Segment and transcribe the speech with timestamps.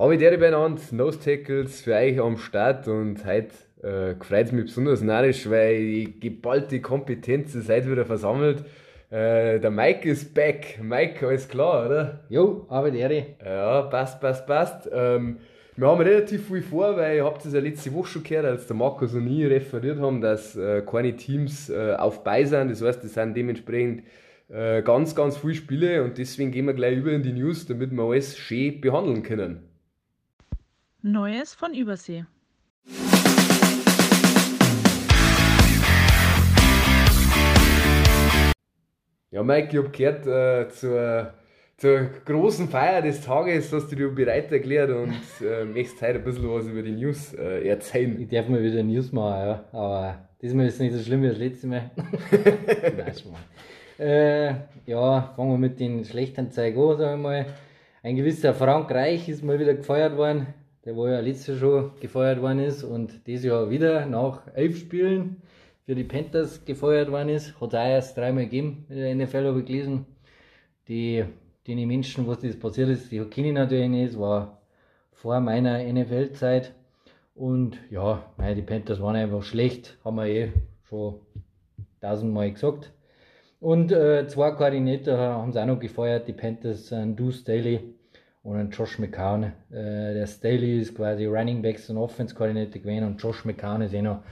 [0.00, 3.48] Dir benannt, Nose Tackles für euch am Start und heute
[3.82, 8.60] äh, freut es mich besonders narrisch, weil die geballte Kompetenz ist heute wieder versammelt.
[9.10, 10.78] Äh, der Mike ist back.
[10.80, 12.20] Mike, alles klar, oder?
[12.28, 13.26] Jo, aber Ehre.
[13.44, 14.88] Ja, passt, passt, passt.
[14.92, 15.38] Ähm,
[15.74, 18.68] wir haben relativ viel vor, weil ihr habt es ja letzte Woche schon gehört, als
[18.68, 22.70] der Markus und ich referiert haben, dass äh, keine Teams äh, auf bei sind.
[22.70, 24.04] Das heißt, es sind dementsprechend
[24.48, 27.90] äh, ganz, ganz viele Spiele und deswegen gehen wir gleich über in die News, damit
[27.90, 29.67] wir alles schön behandeln können.
[31.10, 32.26] Neues von Übersee.
[39.30, 41.32] Ja, Mike, ich habe gehört, äh, zur,
[41.78, 46.24] zur großen Feier des Tages hast du dich bereit erklärt und äh, möchtest heute ein
[46.24, 48.20] bisschen was über die News äh, erzählen.
[48.20, 49.64] Ich darf mal wieder News machen, ja.
[49.72, 51.90] Aber diesmal ist es nicht so schlimm wie das letzte Mal.
[52.32, 53.40] Nein, schon mal.
[53.98, 57.46] Äh, ja, fangen wir mit den schlechten Zeigen an, sagen wir mal.
[58.02, 60.48] Ein gewisser Frank Reich ist mal wieder gefeuert worden
[60.84, 64.78] der wo ja letztes Jahr schon gefeuert worden ist und dieses Jahr wieder nach elf
[64.78, 65.42] Spielen
[65.84, 67.60] für die Panthers gefeuert worden ist.
[67.60, 70.06] Hat es auch erst dreimal gegeben in der NFL, habe ich gelesen.
[70.86, 71.24] Die,
[71.66, 74.60] die Menschen, wo das passiert ist, die kenne ich natürlich nicht, war
[75.12, 76.74] vor meiner NFL-Zeit.
[77.34, 78.22] Und ja,
[78.56, 80.52] die Panthers waren einfach schlecht, haben wir eh
[80.88, 81.20] schon
[82.00, 82.92] tausendmal gesagt.
[83.60, 87.94] Und äh, zwei Koordinator haben sie auch noch gefeuert, die Panthers sind Deuce Daly
[88.48, 89.44] und ein Josh McCown.
[89.70, 93.92] Äh, der Staley ist quasi Running Backs und Offense Koordinator gewesen und Josh McCown ist
[93.92, 94.22] eh noch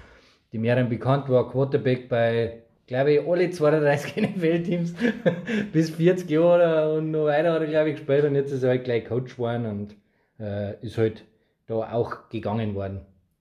[0.53, 4.95] die mehreren bekannt war, Quarterback bei, glaube ich, alle 32 NFL-Teams
[5.73, 8.70] bis 40 Jahre und noch weiter hat er, glaube ich, gespielt und jetzt ist er
[8.70, 9.97] halt gleich Coach geworden und
[10.41, 11.25] äh, ist halt
[11.67, 13.01] da auch gegangen worden.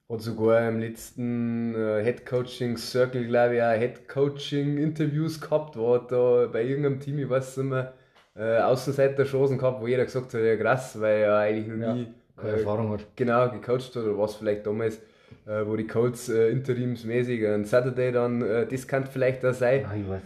[0.09, 5.77] Hat sogar im letzten äh, Head Coaching Circle, glaube ich, auch Head Coaching Interviews gehabt,
[5.77, 7.93] war da bei irgendeinem Team, ich weiß nicht mehr,
[8.35, 12.49] äh, Außenseiter-Chancen gehabt, wo jeder gesagt hat, ja krass, weil er eigentlich noch nie keine
[12.49, 13.05] äh, Erfahrung hat.
[13.15, 14.97] Genau, gecoacht hat oder was vielleicht damals,
[15.45, 19.85] äh, wo die Colts äh, interimsmäßig ein Saturday dann, äh, das kann vielleicht auch sein.
[19.89, 20.21] Ah, ich weiß.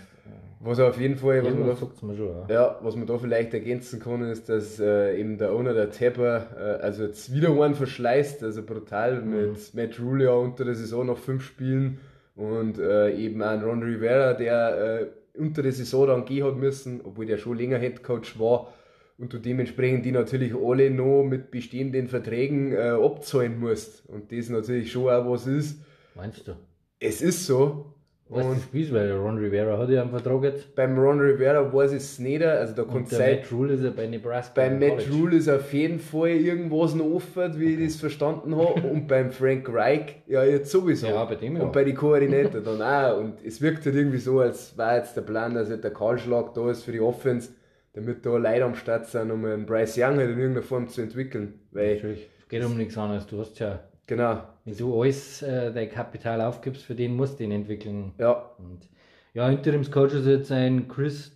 [0.62, 2.54] Was auf jeden Fall, was man, da, schon, ja.
[2.54, 2.80] ja.
[2.82, 6.84] was man da vielleicht ergänzen kann, ist, dass äh, eben der Owner, der Tapper, äh,
[6.84, 9.52] also jetzt wieder einen verschleißt, also brutal mhm.
[9.52, 12.00] mit Matt Rule ja unter der Saison noch fünf Spielen
[12.36, 15.06] und äh, eben ein Ron Rivera, der äh,
[15.38, 18.74] unter der Saison dann gehen hat müssen, obwohl der schon länger Headcoach war
[19.18, 24.06] und du dementsprechend die natürlich alle noch mit bestehenden Verträgen äh, abzahlen musst.
[24.08, 25.82] Und das natürlich schon auch was ist.
[26.16, 26.56] Meinst du?
[27.00, 27.94] Es ist so.
[28.32, 30.76] Was und ist das, weil Ron Rivera hat ja einen Vertrag jetzt.
[30.76, 33.90] Beim Ron Rivera weiß ich es nicht, also da kann der Matt Rule ist ja
[33.90, 34.52] bei Nebraska.
[34.54, 37.84] Beim Matt Rule ist auf jeden Fall irgendwas noch offen, wie okay.
[37.86, 38.88] ich das verstanden habe.
[38.88, 41.08] und beim Frank Reich ja jetzt sowieso.
[41.08, 41.64] Ja, bei dem ja.
[41.64, 43.20] Und bei den Koordinaten dann auch.
[43.20, 46.54] Und es wirkt halt irgendwie so, als war jetzt der Plan, dass halt der Kahlschlag
[46.54, 47.50] da ist für die Offense,
[47.94, 51.02] damit da Leute am Start sind, um einen Bryce Young halt in irgendeiner Form zu
[51.02, 51.62] entwickeln.
[51.72, 52.30] Weil Natürlich.
[52.42, 53.26] Es geht um nichts anderes.
[53.26, 53.80] Du hast ja
[54.10, 54.42] Genau.
[54.66, 58.12] Wenn du alles äh, dein Kapital aufgibst, für den musst du ihn entwickeln.
[58.18, 58.50] Ja.
[58.58, 58.90] Und
[59.36, 61.32] ja, Interimscoach ist jetzt ein Chris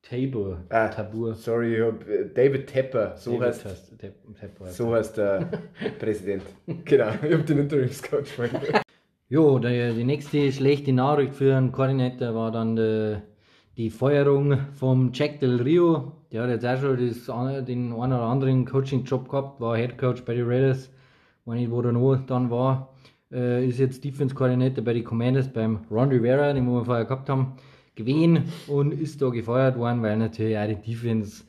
[0.00, 0.60] Tabor.
[0.68, 1.34] Ah, Tabur.
[1.34, 1.92] Sorry, äh,
[2.32, 5.50] David Tepper, so David heißt, heißt Tepper, so heißt der
[5.98, 6.44] Präsident.
[6.84, 8.28] Genau, ich habe den Interimscoach
[9.28, 13.16] Jo, die, die nächste schlechte Nachricht für einen Koordinator war dann die,
[13.76, 16.12] die Feuerung vom Jack Del Rio.
[16.30, 17.24] Der hat jetzt auch schon das,
[17.64, 20.90] den einen oder anderen Coaching-Job gehabt, war Head Coach bei den Raiders
[21.46, 22.94] wenn ich wo der noch dann war,
[23.32, 27.28] äh, ist jetzt Defense Koordinator bei den Commanders beim Ron Rivera, den wir vorher gehabt
[27.28, 27.54] haben,
[27.94, 31.44] gewesen und ist da gefeuert worden, weil natürlich auch die Defense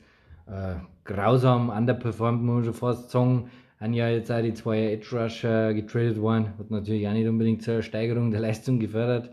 [0.46, 0.74] äh,
[1.04, 3.50] grausam underperformt, muss man schon fast sagen.
[3.78, 7.62] Haben ja jetzt auch die zwei Edge Rusher getradet worden, hat natürlich auch nicht unbedingt
[7.62, 9.30] zur Steigerung der Leistung gefördert.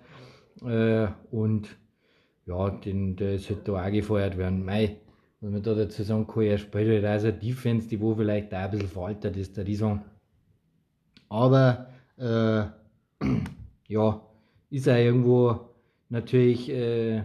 [0.65, 1.69] Äh, und
[2.45, 4.65] ja, den, der sollte da auch gefeuert werden.
[4.65, 4.97] Mei,
[5.39, 8.57] was man da dazu sagen kann, er spielt halt also Defense, die wo vielleicht auch
[8.57, 10.01] ein bisschen veraltet ist, der Saison.
[11.33, 11.87] Aber
[12.17, 12.65] äh,
[13.87, 14.21] ja,
[14.69, 15.61] ist er irgendwo
[16.09, 17.23] natürlich, äh,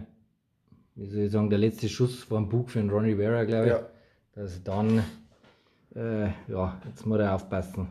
[0.95, 3.71] wie soll ich sagen, der letzte Schuss vom Bug für den Ronnie Vera, glaube ich.
[3.71, 3.89] Ja.
[4.33, 5.03] Dass dann,
[5.95, 7.87] äh, ja, jetzt muss er aufpassen.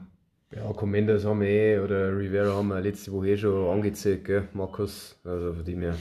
[0.51, 4.49] Ja, Commanders haben wir eh, oder Rivera haben wir letzte Woche eh schon angezählt, gell,
[4.55, 5.17] Markus.
[5.23, 5.95] Also von dem her,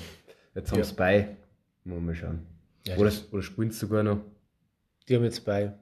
[0.55, 0.83] jetzt haben ja.
[0.83, 1.37] sie bei.
[1.83, 2.39] Mal schauen.
[2.87, 4.17] Ja, oder, oder spielen sie sogar noch?
[5.07, 5.73] Die haben jetzt bei.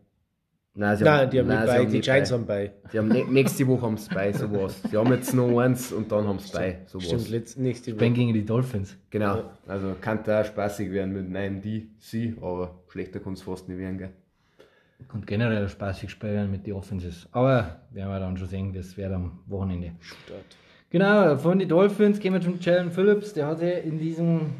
[0.77, 2.73] Nein, nein haben, die haben nein, nicht bei, die Giants haben bei.
[2.91, 4.81] Die haben nächste Woche haben sie bei, sowas.
[4.89, 7.05] Sie haben jetzt noch eins und dann haben sie bei, sowas.
[7.05, 8.11] Stimmt, letzt, nächste Woche.
[8.11, 8.97] gegen die Dolphins.
[9.09, 13.41] Genau, also kann da auch spaßig werden mit einem die, sie, aber schlechter kann es
[13.41, 14.09] fast nicht werden, gell.
[15.09, 17.27] Kann generell spaßig spielen mit den Offenses.
[17.31, 19.91] Aber werden wir dann schon sehen, das wird am Wochenende.
[19.99, 20.57] Start.
[20.89, 23.33] Genau, von den Dolphins gehen wir zum Jalen Phillips.
[23.33, 24.53] Der hatte in diesem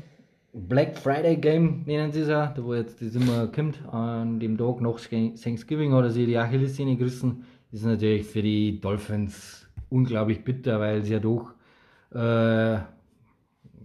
[0.57, 4.57] Black Friday Game nennen sie es ja, da wo jetzt das immer kommt, an dem
[4.57, 7.43] Tag nach Thanksgiving hat er sich die Achillessehne gerissen,
[7.73, 11.51] ist natürlich für die Dolphins unglaublich bitter, weil sie ja doch
[12.13, 12.77] äh,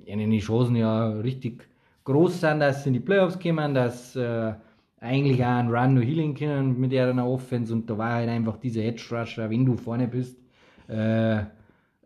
[0.07, 1.69] die Chancen ja richtig
[2.05, 4.55] groß sind, dass sie in die Playoffs kommen, dass äh,
[5.01, 7.73] eigentlich auch einen Run noch healing können mit ihrer Offense.
[7.73, 10.39] Und da war halt einfach dieser Edge Rusher, wenn du vorne bist,
[10.87, 11.43] äh,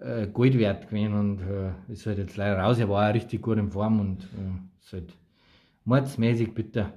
[0.05, 2.79] äh, Gold wert gewesen und äh, ist halt jetzt leider raus.
[2.79, 5.15] Er war auch richtig gut in Form und äh, ist halt
[5.85, 6.93] mordsmäßig bitter.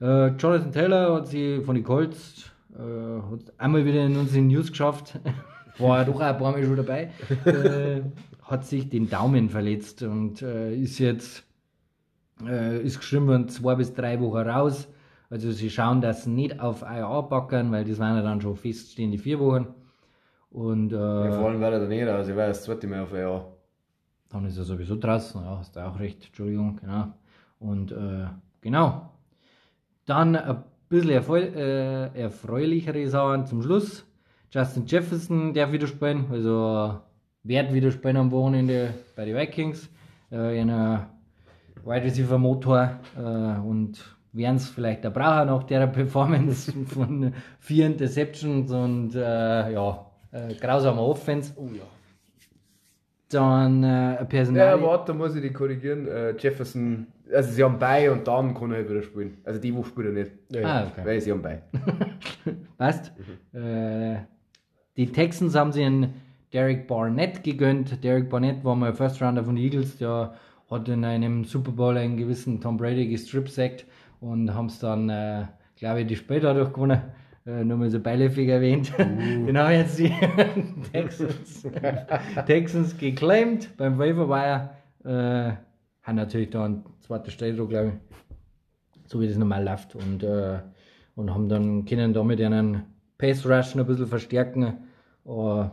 [0.00, 4.70] Äh, Jonathan Taylor hat sie von den Colts äh, hat einmal wieder in unseren News
[4.70, 5.18] geschafft,
[5.78, 7.10] war doch auch ein paar Mal schon dabei,
[7.46, 8.02] äh,
[8.42, 11.44] hat sich den Daumen verletzt und äh, ist jetzt
[12.82, 14.88] ist geschrieben zwei bis drei Wochen raus.
[15.30, 19.16] Also sie schauen das nicht auf IR packen, weil das waren ja dann schon feststehende
[19.16, 19.68] vier Wochen.
[20.50, 23.02] Und, äh, Ja, vor allem war er da nicht raus, ich war das zweite Mal
[23.02, 23.52] auf ein Jahr.
[24.30, 27.08] dann ist er sowieso draußen, ja, hast du auch recht, Entschuldigung, genau.
[27.58, 28.26] Und äh,
[28.60, 29.10] genau.
[30.04, 34.04] Dann ein bisschen erfreu äh, erfreulichere Sachen zum Schluss.
[34.50, 37.00] Justin Jefferson darf wieder spielen, also
[37.42, 39.88] wird wieder spielen am Wochenende bei den Vikings.
[40.30, 41.10] Äh, in einer
[41.84, 47.86] Wide Receiver Motor äh, und werden es vielleicht der Braucher nach der Performance von vier
[47.86, 50.05] Interceptions und äh, ja,
[50.36, 51.52] äh, grausamer Offense.
[51.56, 51.82] Oh ja.
[53.28, 54.78] Dann äh, ein Personal.
[54.78, 56.06] Ja, warte, da muss ich dich korrigieren.
[56.06, 59.38] Äh, Jefferson, also sie haben bei und dann kann er halt wieder spielen.
[59.44, 60.64] Also die Woche spielt er nicht.
[60.64, 61.02] Ah, okay.
[61.04, 61.62] Weil sie haben bei.
[62.78, 63.12] Passt.
[63.52, 64.16] Äh,
[64.96, 66.14] die Texans haben sie einen
[66.52, 68.02] Derek Barnett gegönnt.
[68.04, 69.98] Derek Barnett war mal First Rounder von den Eagles.
[69.98, 70.34] Der
[70.70, 73.86] hat in einem Super Bowl einen gewissen Tom Brady gestripsackt
[74.20, 75.46] und haben es dann, äh,
[75.76, 77.02] glaube ich, die später dadurch gewonnen.
[77.46, 78.92] Äh, nur mal so beiläufig erwähnt.
[78.98, 80.12] Den haben jetzt die
[80.92, 81.66] Texans,
[82.46, 84.70] Texans geclaimed beim Waiver Wire.
[85.04, 85.56] Äh,
[86.02, 88.16] haben natürlich da einen zweiten Stelle, glaube ich
[89.06, 90.58] so wie das normal läuft und, äh,
[91.14, 92.82] und haben dann können damit einen
[93.18, 94.78] Pace Rush noch ein bisschen verstärken.
[95.24, 95.66] Uh,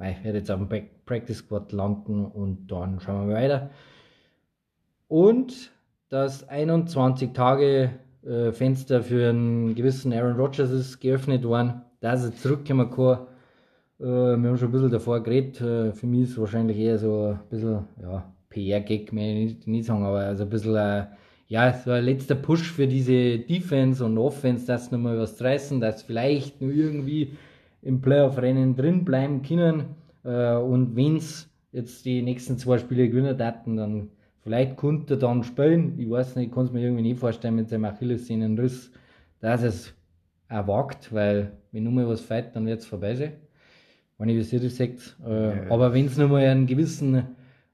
[0.00, 3.70] ich werde jetzt auf dem Prac- Practice Squad landen und dann schauen wir weiter.
[5.08, 5.72] Und
[6.08, 7.90] das 21 Tage
[8.26, 13.26] äh, Fenster für einen gewissen Aaron Rodgers ist geöffnet worden, dass er zurückkommen kann.
[14.00, 15.60] Äh, wir haben schon ein bisschen davor geredet.
[15.60, 19.86] Äh, für mich ist es wahrscheinlich eher so ein bisschen, ja, PR-Gag, mehr nicht, nicht
[19.86, 21.06] sagen, aber also ein bisschen, äh,
[21.48, 25.80] ja, so ein letzter Push für diese Defense und Offense, dass sie nochmal was reißen,
[25.80, 27.32] dass vielleicht nur irgendwie
[27.82, 29.96] im Playoff-Rennen drin bleiben können.
[30.22, 34.08] Und wenn es jetzt die nächsten zwei Spiele gewinnen daten, dann
[34.42, 35.98] vielleicht könnte er dann spielen.
[35.98, 38.90] Ich weiß nicht, ich kann es mir irgendwie nicht vorstellen mit seinem Achillessehnenriss,
[39.40, 39.94] dass es
[40.48, 43.32] auch wagt, weil wenn nur mal was fällt, dann wird es vorbei sein.
[44.18, 45.16] Wenn ich das richtig seht.
[45.26, 47.24] Äh, Aber wenn es nochmal einen gewissen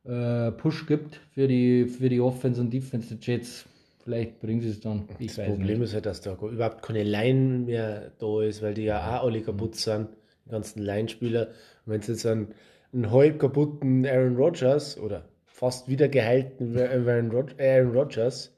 [0.05, 3.67] äh, Push gibt für die, für die Offense und Defense der Jets,
[4.03, 5.05] vielleicht bringen sie es dann.
[5.19, 8.85] Ich Das Problem ist halt, dass da überhaupt keine Line mehr da ist, weil die
[8.85, 10.09] ja auch alle kaputt sind,
[10.47, 11.49] die ganzen Line-Spieler.
[11.85, 12.49] Und wenn du jetzt einen,
[12.95, 15.25] einen halb kaputten Aaron Rodgers oder
[15.59, 18.57] fast wieder geheilten Aaron, Rod Aaron Rodgers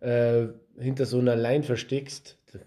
[0.00, 2.58] äh, hinter so einer Line versteckst, da,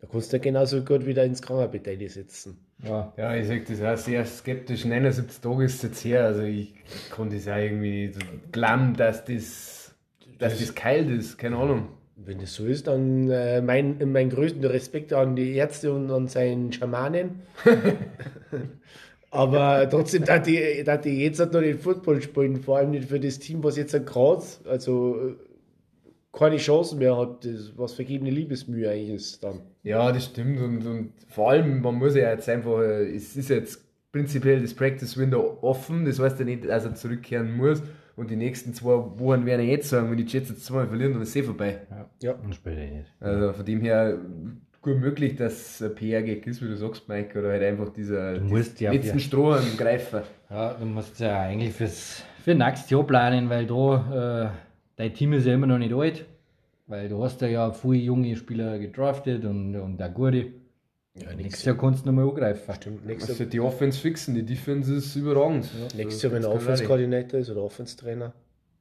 [0.00, 2.58] da kannst du ja genauso gut wieder ins Krankenbett sitzen.
[2.84, 4.84] Ja, Ja, ich sag das auch sehr skeptisch.
[4.84, 6.26] 79 Tage ist es jetzt her.
[6.26, 6.74] Also ich
[7.10, 8.12] kann das auch irgendwie
[8.52, 9.94] glauben, dass das,
[10.38, 11.38] dass das kalt ist.
[11.38, 11.88] Keine Ahnung.
[12.14, 16.28] Wenn das so ist, dann äh, mein, mein größten Respekt an die Ärzte und an
[16.28, 17.42] seinen Schamanen.
[19.30, 23.20] Aber trotzdem, dass die, die jetzt halt noch den Football spielen, vor allem nicht für
[23.20, 25.34] das Team, was jetzt gerade also äh,
[26.32, 29.60] keine Chancen mehr hat, das, was vergebene Liebesmühe eigentlich ist dann.
[29.82, 30.60] Ja, das stimmt.
[30.60, 34.74] Und, und vor allem, man muss ja jetzt einfach, äh, es ist jetzt prinzipiell das
[34.74, 36.04] Practice Window offen.
[36.04, 37.82] Das heißt ja nicht, dass er zurückkehren muss.
[38.16, 41.12] Und die nächsten zwei Wochen werden ja jetzt sagen, wenn die Jets jetzt zweimal verlieren,
[41.12, 41.80] dann ist es eh vorbei.
[42.22, 42.32] Ja.
[42.32, 43.12] und später nicht.
[43.20, 44.18] Also von dem her
[44.86, 48.36] gut möglich, dass ein PR-Gag ist, wie du sagst, Mike, oder halt einfach dieser
[48.80, 50.22] ja letzten für- Strohhalm greifen.
[50.48, 54.56] Ja, du musst ja eigentlich fürs, für nächstes Jahr planen, weil da, äh,
[54.96, 56.24] dein Team ist ja immer noch nicht alt.
[56.86, 60.46] Weil du hast ja, ja viele junge Spieler gedraftet und, und auch gute.
[61.20, 62.74] Ja, Nächstes Jahr kannst du nochmal angreifen.
[62.74, 65.68] Stimmt, nächstes Also Jahr, die Offense fixen, die Defense ist überragend.
[65.96, 66.86] nächstes Jahr wenn er Das kann Offense sein.
[66.86, 68.32] Koordinator ist oder Offense Trainer,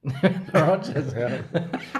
[0.53, 1.13] Rodgers.
[1.17, 1.29] ja.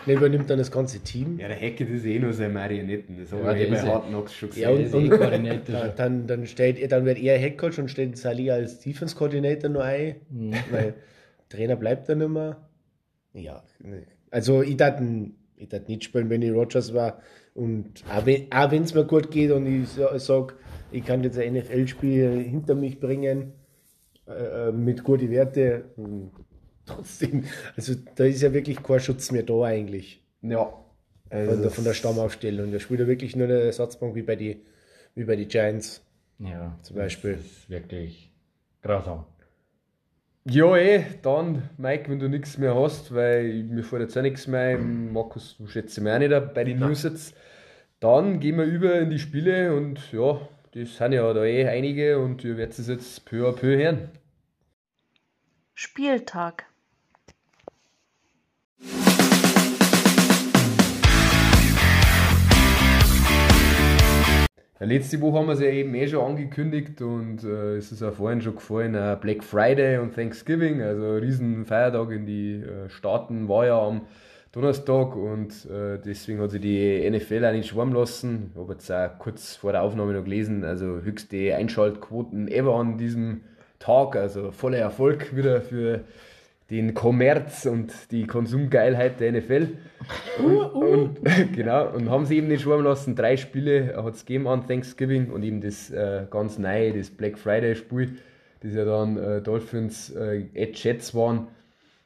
[0.06, 1.40] Dann übernimmt dann das ganze Team.
[1.40, 3.18] Ja, der Hackett ist eh nur seine Marionetten.
[3.20, 4.84] Das haben Ja, wir eh der bei ja- Hard Knocks schon Ja, gesehen.
[4.92, 5.88] Das ist eh Koordinator.
[5.96, 9.82] Dann, dann, stellt, er- dann wird er Headcoach und stellt Sally als Defense Coordinator noch
[9.82, 10.16] ein,
[10.72, 10.94] weil
[11.50, 12.58] Trainer bleibt dann immer.
[13.34, 13.64] Ja,
[14.32, 15.02] also ich darf
[15.58, 17.22] ich darf nicht spielen, wenn ich Rogers war.
[17.54, 18.26] Und auch
[18.72, 19.90] wenn es mir gut geht und ich
[20.22, 20.54] sage,
[20.92, 23.54] ich kann jetzt ein NFL-Spiel hinter mich bringen
[24.28, 26.32] äh, äh, mit guten Werten, hm,
[26.86, 30.74] trotzdem, also da ist ja wirklich kein Schutz mehr da eigentlich ja.
[31.30, 32.72] Also von der, von der Stammaufstellung.
[32.72, 34.62] Da spielt er wirklich nur eine Ersatzbank wie bei die
[35.16, 36.04] wie bei die Giants.
[36.40, 37.34] Ja, Zum Beispiel.
[37.36, 38.32] Das ist wirklich
[38.82, 39.26] grausam.
[40.48, 44.46] Ja, eh, dann, Mike, wenn du nichts mehr hast, weil mir fällt jetzt auch nichts
[44.46, 44.78] mehr.
[44.78, 47.36] Markus, du schätzt mich auch nicht bei den News jetzt.
[48.00, 50.40] Dann gehen wir über in die Spiele und ja,
[50.74, 54.10] das sind ja da eh einige und ihr werdet es jetzt peu à peu hören.
[55.74, 56.66] Spieltag.
[64.78, 68.04] Ja, letzte Woche haben wir es ja eben eh schon angekündigt und äh, es ist
[68.04, 72.90] auch vorhin schon gefallen, äh, Black Friday und Thanksgiving, also riesen Feiertag in die äh,
[72.90, 74.02] Staaten war ja am
[74.52, 78.52] Donnerstag und äh, deswegen hat sich die NFL auch nicht schwarm lassen.
[78.54, 82.98] Ich habe jetzt auch kurz vor der Aufnahme noch gelesen, also höchste Einschaltquoten ever an
[82.98, 83.46] diesem
[83.80, 86.04] Tag, also voller Erfolg wieder für
[86.70, 89.78] den Kommerz und die Konsumgeilheit der NFL.
[90.44, 91.20] Und, und,
[91.54, 93.16] genau, und haben sie eben nicht schwimmen lassen.
[93.16, 97.38] Drei Spiele hat es gegeben an Thanksgiving und eben das äh, ganz neue, das Black
[97.38, 98.18] Friday Spiel,
[98.62, 101.48] das ja dann äh, Dolphins äh, at Jets waren.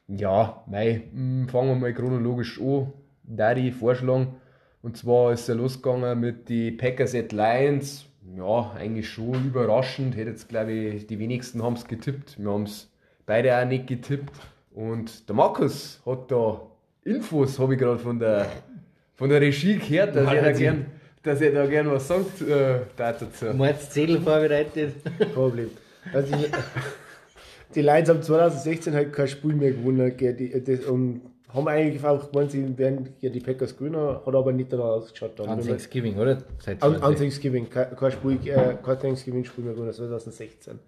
[0.08, 2.92] Ja, mei, mh, fangen wir mal chronologisch an.
[3.22, 4.34] Da die vorschlagen.
[4.82, 8.06] Und zwar ist er losgegangen mit die Packers at Lions.
[8.36, 10.16] Ja, eigentlich schon überraschend.
[10.16, 12.38] Hätte jetzt, glaube ich, die wenigsten haben es getippt.
[12.38, 12.90] Wir haben es
[13.26, 14.32] beide auch nicht getippt.
[14.72, 16.60] Und der Markus hat da
[17.04, 18.46] Infos, habe ich gerade von der,
[19.14, 20.86] von der Regie gehört, dass er, da gern,
[21.22, 23.46] dass er da gern was sagt äh, dazu.
[23.54, 24.94] Mordszettel vorbereitet.
[25.34, 25.70] Problem.
[26.12, 26.46] Also die,
[27.74, 31.22] die Lions haben 2016 halt kein Spiel mehr gewonnen die, das, und
[31.52, 35.40] haben eigentlich auch gemeint, sie werden gegen die Packers gewinnen, hat aber nicht danach ausgeschaut.
[35.40, 36.38] An Thanksgiving, oder?
[36.58, 40.78] Seit An, an Thanksgiving, kein, kein, Spiel, äh, kein Thanksgiving-Spiel mehr gewonnen, 2016.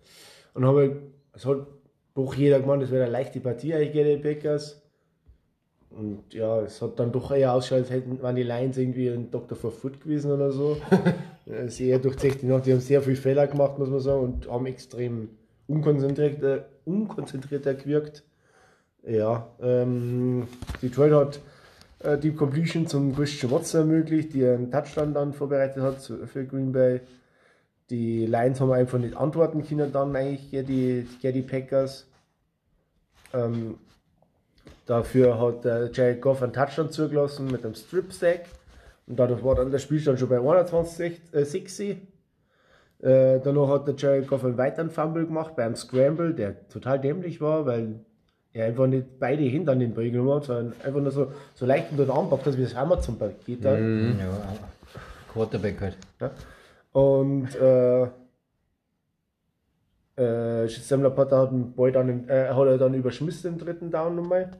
[0.54, 0.92] Und haben halt,
[1.34, 1.66] es hat
[2.14, 4.82] doch jeder gemeint, es wäre eine leichte Partie eigentlich gegen die Packers.
[5.90, 9.30] Und ja, es hat dann doch eher ausgeschaut, als hätten waren die Lions irgendwie ein
[9.30, 9.56] Dr.
[9.56, 10.76] for Foot gewesen oder so.
[11.44, 14.48] Äh, sehr durchzecht die Nacht, die haben sehr viel Fehler gemacht, muss man sagen, und
[14.48, 15.30] haben extrem
[15.66, 18.22] unkonzentriert, äh, unkonzentrierter gewirkt.
[19.04, 20.46] Ja, ähm,
[20.80, 21.40] Detroit hat
[21.98, 26.70] äh, die Completion zum Christian Watson ermöglicht, die einen Touchdown dann vorbereitet hat für Green
[26.70, 27.00] Bay.
[27.92, 32.06] Die Lions haben einfach nicht antworten können dann eigentlich gegen die, gegen die Packers.
[33.34, 33.76] Ähm,
[34.86, 38.46] dafür hat der Jared Goff einen Touchdown zugelassen mit einem Strip-Sack.
[39.06, 41.98] Und dadurch war dann der Spielstand schon bei 21, äh, 60.
[43.00, 47.42] Äh, danach hat der Jared Goff einen weiteren Fumble gemacht beim Scramble, der total dämlich
[47.42, 47.96] war, weil
[48.54, 51.66] er einfach nicht beide Hände an den Ball genommen hat, sondern einfach nur so, so
[51.66, 53.78] leicht unter den Arm packt, dass wir das Hammer zum Paket hat.
[53.78, 54.56] Ja,
[55.30, 55.98] Quarterback halt.
[56.18, 56.30] Ja.
[56.92, 58.02] Und äh,
[60.16, 63.90] äh, Sam Laporta hat den Ball dann, im- äh, hat er dann überschmissen im dritten
[63.90, 64.50] Down nochmal.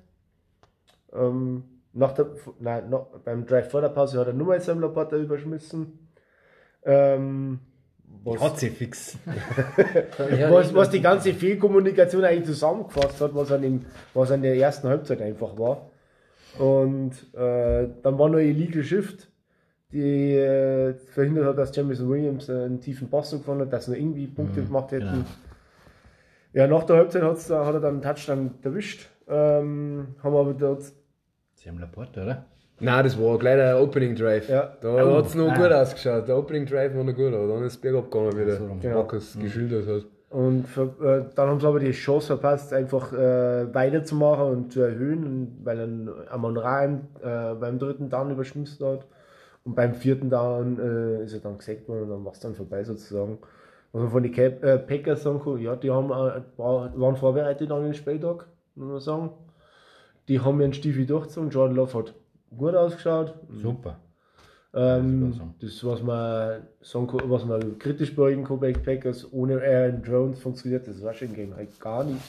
[1.13, 2.27] Ähm, nach der,
[2.59, 5.99] nein, noch, beim Drive vor der Pause hat er nochmal Sam Laporta überschmissen.
[6.85, 7.61] Ähm,
[8.25, 9.19] was, sie fix.
[10.51, 13.85] was, was die ganze Fehlkommunikation eigentlich zusammengefasst hat, was an, dem,
[14.15, 15.91] was an der ersten Halbzeit einfach war.
[16.59, 19.29] Und äh, dann war noch Illegal Shift,
[19.93, 23.93] die äh, verhindert hat, dass Jamison Williams äh, einen tiefen Pass gefunden hat, dass sie
[23.93, 25.07] noch irgendwie Punkte gemacht hätten.
[25.07, 25.25] genau.
[26.55, 29.09] Ja, nach der Halbzeit hat's, hat er dann einen Touchdown erwischt.
[29.29, 30.83] Ähm, haben aber dort
[31.55, 32.45] Sie haben Laporte, oder?
[32.81, 34.49] Nein, das war gleich der Opening Drive.
[34.49, 34.73] Ja.
[34.81, 35.55] Da Oh, hat es noch ah.
[35.57, 36.27] gut ausgeschaut.
[36.27, 38.69] Der Opening Drive war noch gut, aber dann ist es bergab gegangen, wie der So.
[38.81, 38.97] Genau.
[38.97, 40.05] Markus geschildert hat.
[40.31, 44.81] Und ver, äh, dann haben sie aber die Chance verpasst, einfach äh, weiterzumachen und zu
[44.81, 49.07] erhöhen, weil dann Amon Ra im, äh, beim dritten Down überschmissen hat.
[49.65, 52.55] Und beim vierten Down äh, ist er dann gesackt worden und dann war es dann
[52.55, 53.39] vorbei sozusagen.
[53.93, 57.71] Was man von den Cap äh, Packers sagen kann, ja, die haben, war, waren vorbereitet
[57.71, 59.31] an den Spieltag, muss man sagen.
[60.29, 61.51] Die haben ihren Stiefel durchgezogen.
[61.51, 62.15] Jordan Love hat
[62.57, 63.35] gut ausgeschaut.
[63.51, 63.99] Super.
[64.75, 69.61] Ähm, das, was man, sagen kann, was man kritisch beäugen kann bei den Packers, ohne
[69.61, 72.23] Aaron Jones funktioniert das Rushing Game halt gar nicht.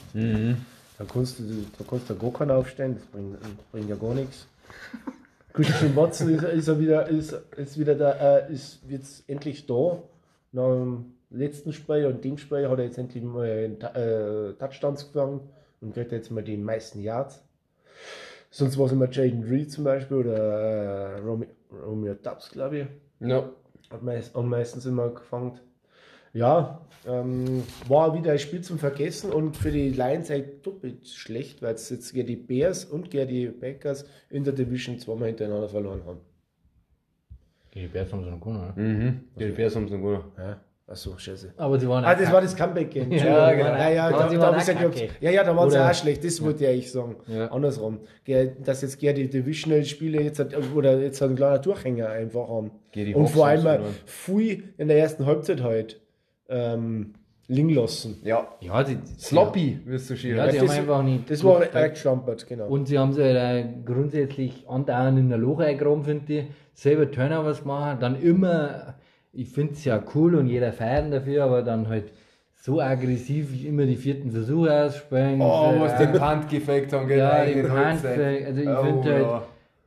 [0.98, 1.44] Da kannst du,
[1.78, 3.38] da kannst du gar keinen aufstellen, das bringt,
[3.72, 4.46] bringt ja gar nichts.
[5.54, 10.02] Christian Watson ist, ist er wieder, ist, ist wieder da, äh, ist jetzt endlich da.
[10.52, 15.06] Nach dem letzten Spiel und dem Spiel hat er jetzt endlich mal Ta- äh, Touchdowns
[15.12, 15.40] gefangen
[15.80, 17.42] und kriegt jetzt mal die meisten Yards.
[18.50, 21.48] Sonst war es immer Jaden Reed zum Beispiel oder äh, Romeo,
[21.84, 22.86] Romeo Dubs, glaube ich.
[23.20, 23.48] Ja.
[23.90, 25.60] Hat meist, am meistens immer gefangen.
[26.34, 31.62] Ja, ähm, war wieder ein Spiel zum Vergessen und für die Lions halt doppelt schlecht,
[31.62, 35.68] weil es jetzt gegen die Bears und gegen die Packers in der Division zweimal hintereinander
[35.68, 36.20] verloren haben.
[37.74, 38.82] Die Bears haben sie noch gewonnen, oder?
[38.82, 39.20] Mhm.
[39.38, 40.24] Die Bears haben es noch gewonnen.
[40.38, 41.54] Ja, achso, scheiße.
[41.56, 43.10] Aber die waren Ah, das war das Comeback-Game.
[43.12, 43.68] Ja, genau.
[43.68, 45.08] Ja, ja, da, sie da ich kacke.
[45.20, 47.16] ja, ja, da waren sie auch schlecht, das wollte ich eigentlich sagen.
[47.26, 47.50] Ja.
[47.52, 48.00] Andersrum.
[48.64, 52.70] Dass jetzt gerne die Divisional-Spiele jetzt hat, oder jetzt hat ein kleiner Durchhänger einfach haben.
[52.92, 56.00] Gegen Und vor allem sie viel in der ersten Halbzeit halt.
[56.48, 57.14] Ähm,
[57.48, 58.16] liegen lassen.
[58.24, 61.30] Ja, Ja, die, sloppy, wirst du schön Ja, die haben das- einfach nicht.
[61.30, 61.62] Das war
[61.94, 62.66] schlampert, genau.
[62.68, 66.44] Und sie haben sich halt grundsätzlich andauernd in der Loch eingraben, finde ich.
[66.74, 68.94] Selber Turnovers gemacht, dann immer,
[69.32, 72.12] ich finde es ja cool und jeder feiert dafür, aber dann halt
[72.56, 75.40] so aggressiv immer die vierten Versuche ausspielen.
[75.40, 77.18] Oh, Äh, was den Punt gefaked haben, gell?
[77.18, 77.66] Ja, den.
[77.68, 79.42] Punt, also ich Oh, finde halt- ja.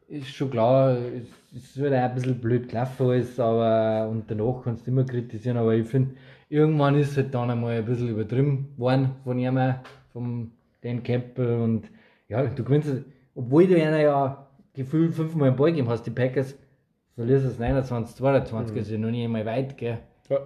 [0.10, 1.26] ist schon klar, es,
[1.64, 5.58] es wird auch ein bisschen blöd gelaufen alles, aber und danach kannst du immer kritisieren,
[5.58, 6.12] aber ich finde,
[6.50, 9.60] irgendwann ist es halt dann einmal ein bisschen übertrieben worden von ihm,
[10.14, 10.52] vom
[10.82, 11.90] Dan Campbell und
[12.30, 13.04] ja, du gewinnst, es-
[13.36, 16.56] obwohl du einer ja gefühlt fünfmal einen Ball gegeben hast, die Packers,
[17.16, 18.82] verlierst du es 29, 22, Mhm.
[18.82, 20.00] ist ja noch nicht einmal weit, gell.
[20.30, 20.40] Ja.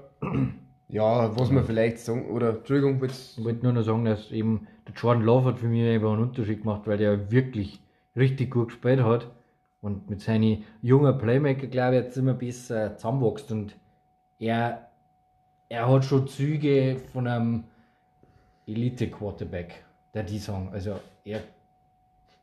[0.89, 4.67] Ja, was man vielleicht sagen, oder Entschuldigung, jetzt, Ich wollte nur noch sagen, dass eben
[4.85, 7.79] der Jordan Love hat für mich einfach einen Unterschied gemacht, weil der wirklich
[8.15, 9.29] richtig gut gespielt hat
[9.81, 13.77] und mit seinen jungen Playmaker, glaube ich, jetzt immer besser zusammenwächst und
[14.37, 14.89] er,
[15.71, 17.63] er hat schon Züge von einem
[18.67, 20.69] Elite-Quarterback, der die sagen.
[20.73, 21.39] Also er,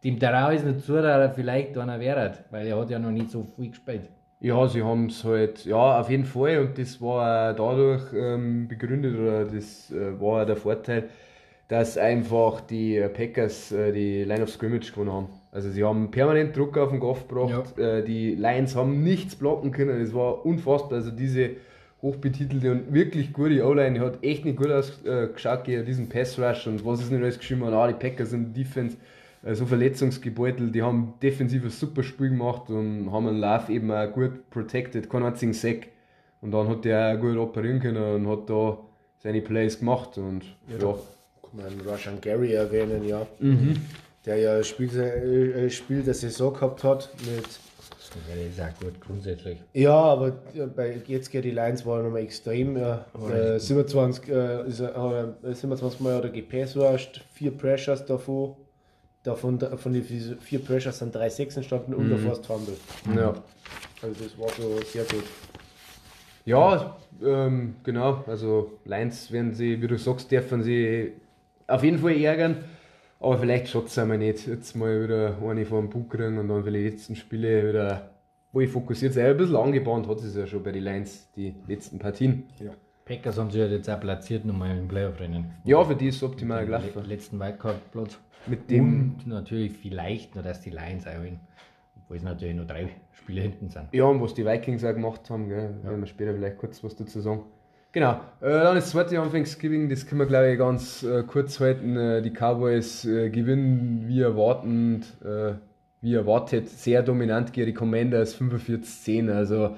[0.02, 3.10] dem der ist nicht zu, dass er vielleicht einer wäre, weil er hat ja noch
[3.10, 4.08] nicht so viel gespielt.
[4.40, 9.18] ja, sie haben es halt, ja, auf jeden Fall und das war dadurch ähm, begründet
[9.18, 11.10] oder das äh, war der Vorteil,
[11.66, 15.28] dass einfach die Packers äh, die Line of Scrimmage gewonnen haben.
[15.52, 19.70] Also sie haben permanent Druck auf den Kopf gebracht, äh, die Lions haben nichts blocken
[19.70, 21.56] können, es war unfassbar, also diese
[22.02, 26.66] hochbetitelte und wirklich gute O-Line, die hat echt nicht gut ausgeschaut gegen diesen Pass Rush
[26.66, 28.96] und was ist nicht alles geschrieben, ah, die Packers sind Defense
[29.42, 33.90] äh, so verletzungsgebeutelt, die haben defensiv ein super Spiel gemacht und haben einen Lauf eben
[33.90, 35.88] auch gut protected, keinen einzigen Sack.
[36.40, 38.78] Und dann hat der auch gut operieren können und hat da
[39.18, 41.00] seine Plays gemacht und ja, Kann
[41.54, 43.26] man Rashan Gary erwähnen, ja.
[43.40, 43.74] Mhm.
[44.24, 47.46] Der ja ein Spiel, äh, Spiel der Saison gehabt hat mit
[48.28, 49.58] Ja, der ist auch gut grundsätzlich.
[49.72, 52.76] Ja, aber ja, bei jetzt gegen die Lions war nochmal extrem.
[52.76, 53.06] Ja.
[53.32, 58.56] Äh, 27, äh, ist er, er 27 Mal hat er gepassrushed, vier Pressures davon.
[59.24, 60.04] Davon von den
[60.40, 62.76] vier Pressures sind drei Sechs entstanden und der Fast Fumble.
[63.14, 63.34] ja.
[64.00, 65.24] Also das war schon sehr gut.
[66.44, 68.24] Ja, ähm, genau.
[68.26, 71.12] Also Lions werden sie, wie du sagst, dürfen sie
[71.66, 72.64] auf jeden Fall ärgern.
[73.20, 74.46] Aber vielleicht schaut es einmal nicht.
[74.46, 78.10] Jetzt mal wieder eine vor dem Bug kriegen und dann für die letzten Spiele wieder
[78.52, 79.26] wo ich fokussiert sein.
[79.26, 82.44] Ein bisschen angebahnt hat es ja schon bei den Lions, die letzten Partien.
[83.04, 85.50] Packers haben sich halt jetzt auch platziert nochmal im Playoff-Rennen.
[85.64, 86.90] Ja, für die ist es optimal gelaufen.
[86.94, 88.18] le- letzten Wildcard-Platz.
[88.46, 91.40] Mit dem, Und natürlich vielleicht noch, dass die Lions einholen.
[92.02, 93.88] Obwohl es natürlich nur drei Spiele hinten sind.
[93.92, 96.96] ja, und was die Vikings auch gemacht haben, gell, werden wir später vielleicht kurz was
[96.96, 97.42] dazu sagen.
[97.92, 101.58] Genau, äh, dann das zweite am Thanksgiving, das können wir glaube ich ganz äh, kurz
[101.58, 101.96] halten.
[101.96, 105.54] Äh, die Cowboys äh, gewinnen wie erwartend, äh,
[106.02, 109.32] wie erwartet, sehr dominant gegen die Commanders 45-10.
[109.32, 109.76] Also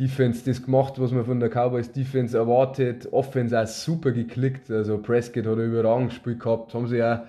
[0.00, 3.12] Defense das gemacht, was man von der Cowboys Defense erwartet.
[3.12, 4.68] Offense auch super geklickt.
[4.68, 6.74] Also Prescott hat ein überragendes Spiel gehabt.
[6.74, 7.24] Haben sie ja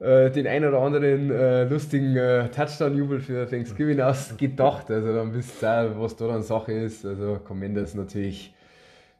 [0.00, 2.14] äh, den ein oder anderen lustigen
[2.50, 4.90] Touchdown-Jubel für Thanksgiving ausgedacht.
[4.90, 7.04] Also dann wisst ihr auch, was da dann Sache ist.
[7.04, 8.54] Also Commanders natürlich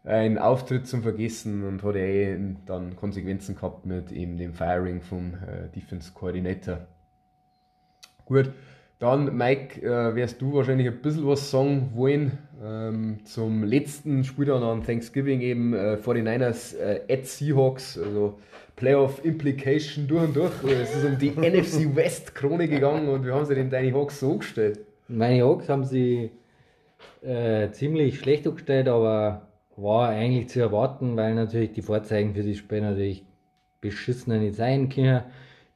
[0.05, 5.03] ein Auftritt zum Vergessen und hat ja eh dann Konsequenzen gehabt mit eben dem Firing
[5.03, 6.87] vom äh, Defense Coordinator.
[8.25, 8.51] Gut,
[8.99, 14.47] dann Mike, äh, wirst du wahrscheinlich ein bisschen was sagen wollen ähm, zum letzten Spiel
[14.47, 18.39] dann an Thanksgiving eben äh, 49ers äh, at Seahawks, also
[18.77, 20.53] Playoff Implication durch und durch.
[20.65, 24.21] Es ist um die NFC West Krone gegangen und wir haben sie den deine Hawks
[24.21, 24.81] so gestellt.
[25.09, 26.31] Meine Hawks haben sie
[27.23, 32.55] äh, ziemlich schlecht aufgestellt, aber war eigentlich zu erwarten, weil natürlich die Vorzeichen für die
[32.55, 33.25] Spiele natürlich
[33.81, 35.23] beschissener nicht sein können.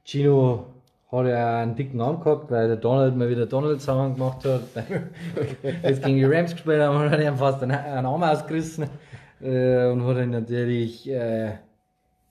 [0.03, 0.67] Gino
[1.11, 4.61] hat ja einen dicken Arm gehabt, weil der Donald mal wieder Donald Sound gemacht hat.
[5.83, 8.89] Jetzt gegen die Rams gespielt haben, hat er ihm fast einen, einen Arm ausgerissen
[9.41, 11.53] äh, und hat ihn natürlich äh,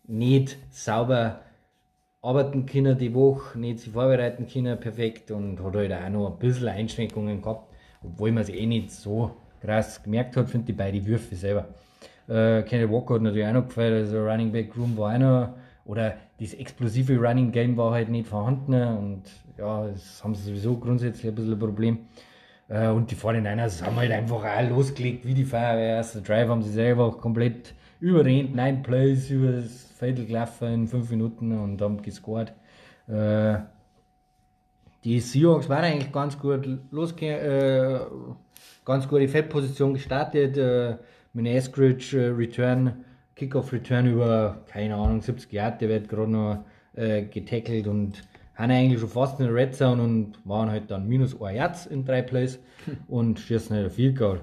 [0.07, 1.41] nicht sauber
[2.21, 6.39] arbeiten können die Woche, nicht sich vorbereiten können perfekt und hat halt auch noch ein
[6.39, 7.69] bisschen Einschränkungen gehabt,
[8.03, 11.67] obwohl man es eh nicht so krass gemerkt hat, finde ich bei den Würfen selber.
[12.29, 16.15] Äh, Kenny Walker hat natürlich auch noch gefällt, also Running Back Room war noch, oder
[16.41, 19.23] das explosive Running Game war halt nicht vorhanden und
[19.59, 21.99] ja, das haben sie sowieso grundsätzlich ein bisschen ein Problem.
[22.69, 25.97] Äh, und die 49ers haben halt einfach auch losgelegt wie die Feuerwehr.
[25.97, 30.89] Erster Drive haben sie selber auch komplett überrennt, nine Plays über das Feld gelaufen in
[30.89, 32.53] fünf Minuten und haben gescored.
[33.07, 33.57] Äh,
[35.05, 38.01] die Seahawks waren eigentlich ganz gut losge äh,
[38.85, 40.57] ganz gute Feldposition gestartet.
[40.57, 40.97] Äh,
[41.35, 46.65] mit Eskridge äh, Return, Kickoff Return über, keine Ahnung, 70 Yard, der wird gerade noch
[46.95, 48.23] äh, getackelt und
[48.55, 51.87] haben eigentlich schon fast in der Red Zone und waren halt dann minus 1 Yards
[51.87, 52.61] in drei Plays
[53.09, 54.41] und schießen halt ein Field Goal.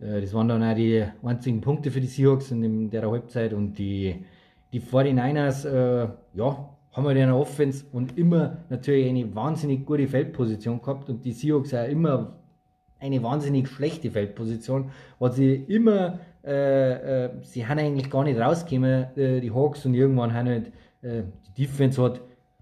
[0.00, 3.74] Äh, das waren dann auch die einzigen Punkte für die Seahawks in der Halbzeit und
[3.78, 4.24] die,
[4.72, 10.06] die 49ers, äh, ja, haben wir in der Offense und immer natürlich eine wahnsinnig gute
[10.06, 12.36] Feldposition gehabt und die Seahawks auch immer
[13.00, 19.16] eine wahnsinnig schlechte Feldposition, weil sie immer, äh, äh, sie haben eigentlich gar nicht rausgekommen,
[19.16, 21.22] äh, die Hawks, und irgendwann haben halt, äh,
[21.56, 22.20] die Defense hat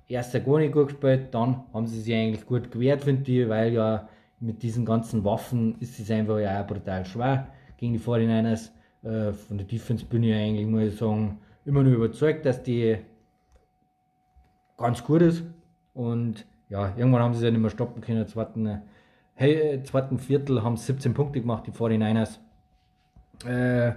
[0.08, 3.72] erst gar nicht gut gespielt, dann haben sie sich eigentlich gut gewehrt, finde ich, weil
[3.72, 4.08] ja
[4.40, 8.70] mit diesen ganzen Waffen ist es einfach ja auch brutal schwer gegen die 49ers.
[9.02, 12.96] Äh, von der Defense bin ich eigentlich, muss ich sagen, immer nur überzeugt, dass die
[14.80, 15.44] ganz gut ist.
[15.94, 18.26] Und ja, irgendwann haben sie es ja nicht mehr stoppen können.
[18.26, 18.82] Zweiten,
[19.34, 22.38] hey, zweiten Viertel haben sie 17 Punkte gemacht, die 49ers.
[23.46, 23.92] Äh,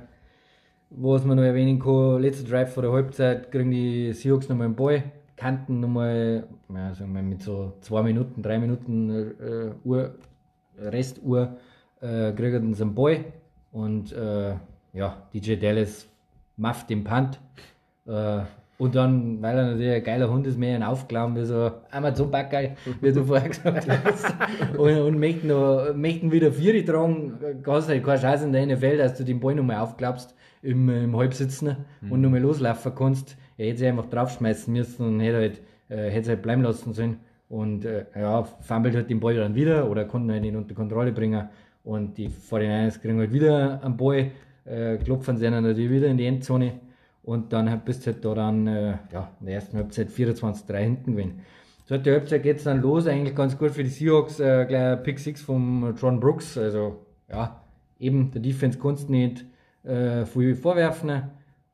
[0.90, 4.76] was man noch erwähnen kann, letzter Drive vor der Halbzeit kriegen die Seahawks nochmal einen
[4.76, 5.04] Ball,
[5.36, 10.16] Kanten nochmal, ja, sagen wir mit so zwei Minuten, drei Minuten äh, Uhr,
[10.78, 11.58] Restuhr,
[12.00, 13.26] äh, kriegen sie einen Ball
[13.72, 14.56] und äh,
[14.94, 16.08] ja, DJ Dallas
[16.58, 17.40] macht den Punt.
[18.06, 18.44] Äh,
[18.78, 22.72] und dann, weil er natürlich ein geiler Hund ist, mehr ein Aufklauen wie so Amazon-Backerl,
[23.02, 24.34] wie du vorher gesagt hast.
[24.78, 27.34] und, und möchten, noch, möchten wieder Vieri tragen,
[27.68, 31.16] hast halt keine Chance in der NFL, dass du den Ball nochmal aufklappst im, im
[31.16, 32.12] Halbsitzen mhm.
[32.12, 33.38] und nochmal loslaufen kannst.
[33.58, 37.18] Er hätte sich einfach draufschmeißen müssen und hätte halt, äh, hätte halt bleiben lassen sollen.
[37.50, 41.12] Und äh, ja, fummelt halt den Ball dann wieder oder konnten halt ihn unter Kontrolle
[41.12, 41.48] bringen.
[41.84, 44.32] Und die 49ers kriegen halt wieder einen Ball,
[44.66, 46.72] äh, klopfen sie dann natürlich wieder in die Endzone
[47.24, 51.14] und dann bist du halt da dann äh, ja, in der ersten Halbzeit 24-3 hinten
[51.14, 51.42] gewesen.
[51.86, 55.02] So die Halbzeit geht es dann los, eigentlich ganz gut für die Seahawks, äh, gleich
[55.04, 57.62] Pick 6 von John Brooks, also ja,
[58.00, 59.46] eben der Defense kannst nicht
[59.84, 61.24] äh, viel vorwerfen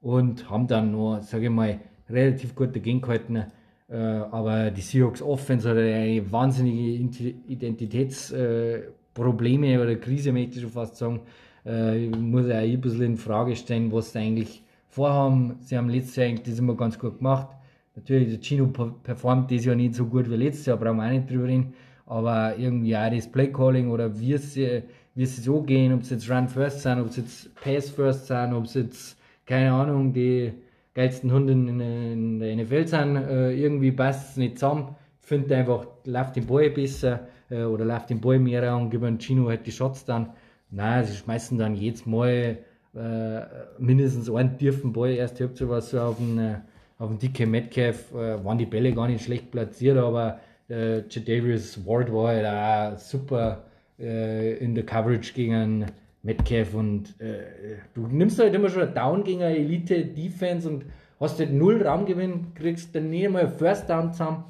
[0.01, 3.45] und haben dann nur, sage ich mal, relativ gut dagegen gehalten.
[3.87, 10.71] Äh, aber die Seahawks Offense hat eine wahnsinnige Identitätsprobleme äh, oder Krise, möchte ich schon
[10.71, 11.21] fast sagen.
[11.65, 15.57] Äh, ich muss ja ein bisschen in Frage stellen, was da eigentlich vorhaben.
[15.61, 17.47] Sie haben letztes Jahr eigentlich das immer ganz gut gemacht.
[17.95, 18.67] Natürlich, der Gino
[19.03, 21.73] performt das Jahr nicht so gut wie letztes Jahr, brauchen wir auch nicht drüber reden.
[22.05, 24.83] Aber irgendwie auch das Playcalling oder wie sie,
[25.15, 28.27] wie sie so gehen, ob es jetzt Run First sind, ob es jetzt Pass First
[28.27, 30.53] sind, ob es jetzt, keine Ahnung, die
[30.93, 34.95] geilsten Hunde in, der NFL sind, äh, irgendwie passt es nicht zusammen.
[35.19, 39.47] Finde einfach, läuft den Ball besser äh, oder läuft den Ball mehr und gibt Gino
[39.47, 40.31] halt die Shots dann.
[40.71, 42.59] Nein, sie schmeißen dann jedes Mal
[42.95, 43.41] äh,
[43.77, 45.11] mindestens einen tiefen Ball.
[45.11, 46.55] Erst habt ihr was so auf den, äh,
[46.97, 52.11] auf DK Metcalf, äh, waren die Bälle gar nicht schlecht platziert, aber äh, Jadavius Ward
[52.13, 53.63] war halt auch super
[53.99, 55.85] äh, in der Coverage gegen
[56.23, 60.85] Metcalf und äh, du nimmst halt immer schon einen Down gegen eine Elite-Defense und
[61.19, 64.45] hast halt null Raumgewinn, kriegst dann nicht einmal First Down zusammen,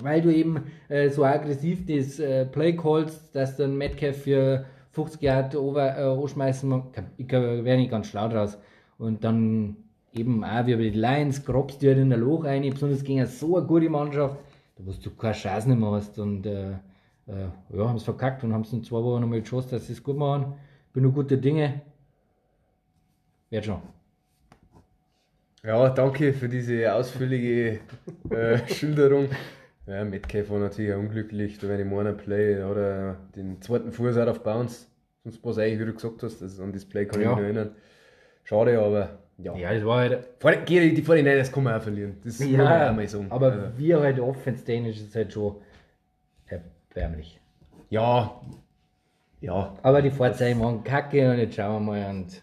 [0.00, 0.64] weil du eben
[1.10, 2.16] so aggressiv das
[2.50, 6.82] Play callst, dass dann Metcalf für 50 Yard over, äh, anschmeißen,
[7.16, 8.58] ich wäre nicht ganz schlau draus.
[8.98, 9.76] Und dann
[10.12, 13.26] eben auch wie bei den Lions, grobst du halt in der Loch rein, besonders gegen
[13.26, 14.36] so eine gute Mannschaft,
[14.76, 16.18] da wo du keine Chance mehr hast.
[16.18, 16.72] Und äh,
[17.26, 19.94] äh, ja, haben es verkackt und haben es in zwei Wochen nochmal geschossen, dass sie
[19.94, 20.54] es gut machen.
[20.92, 21.80] Bin nur gute Dinge.
[23.50, 23.80] Wird schon.
[25.64, 27.80] Ja, danke für diese ausführliche
[28.30, 29.28] äh, Schilderung.
[29.86, 34.16] Ja, Metcalf war natürlich auch unglücklich, da wenn ich meiner Play oder den zweiten Fuß
[34.16, 34.86] out auf Bounce.
[35.24, 37.74] Sonst was eigentlich, wie du gesagt hast, das an das Play kann ich mich erinnern.
[38.44, 39.56] Schade, aber ja.
[39.56, 40.28] Ja, das war halt.
[40.38, 42.16] Vor, die 49ers kann man auch verlieren.
[42.24, 43.26] Das ja, muss man auch mal sagen.
[43.30, 43.66] Aber also.
[43.76, 45.56] wir halt offense-technisch ist halt schon
[46.46, 47.40] erbärmlich.
[47.90, 48.40] Ja.
[49.40, 49.76] Ja.
[49.82, 52.42] Aber die Fahrzeuge machen kacke und jetzt schauen wir mal und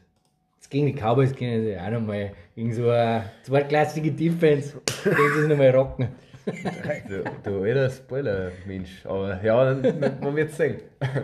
[0.57, 5.41] jetzt gegen die Cowboys können sie auch nochmal gegen so eine zweitklassige Defense, können sie
[5.41, 6.09] es nochmal rocken
[6.45, 9.05] du, du alter Spoiler-Mensch.
[9.05, 9.75] Aber ja,
[10.21, 10.77] man wird sehen.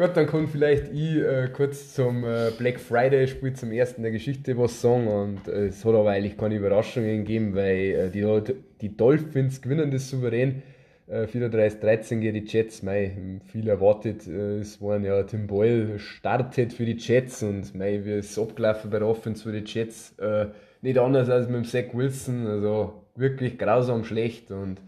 [0.00, 4.56] Gut, dann kann vielleicht ich äh, kurz zum äh, Black Friday-Spiel zum ersten der Geschichte
[4.56, 5.06] was sagen.
[5.06, 9.90] Und äh, es hat aber eigentlich keine Überraschungen gegeben, weil äh, die, die Dolphins gewinnen
[9.90, 10.62] das souverän.
[11.06, 12.82] 34-13 äh, gegen die Jets.
[12.82, 13.14] Mei,
[13.52, 14.26] viel erwartet.
[14.26, 18.90] Äh, es waren ja Tim Boyle startet für die Jets und mei, wie es abgelaufen
[18.90, 20.16] bei der Offense für die Jets.
[20.80, 22.46] nicht anders als mit dem Zach Wilson.
[22.46, 24.78] Also wirklich grausam schlecht und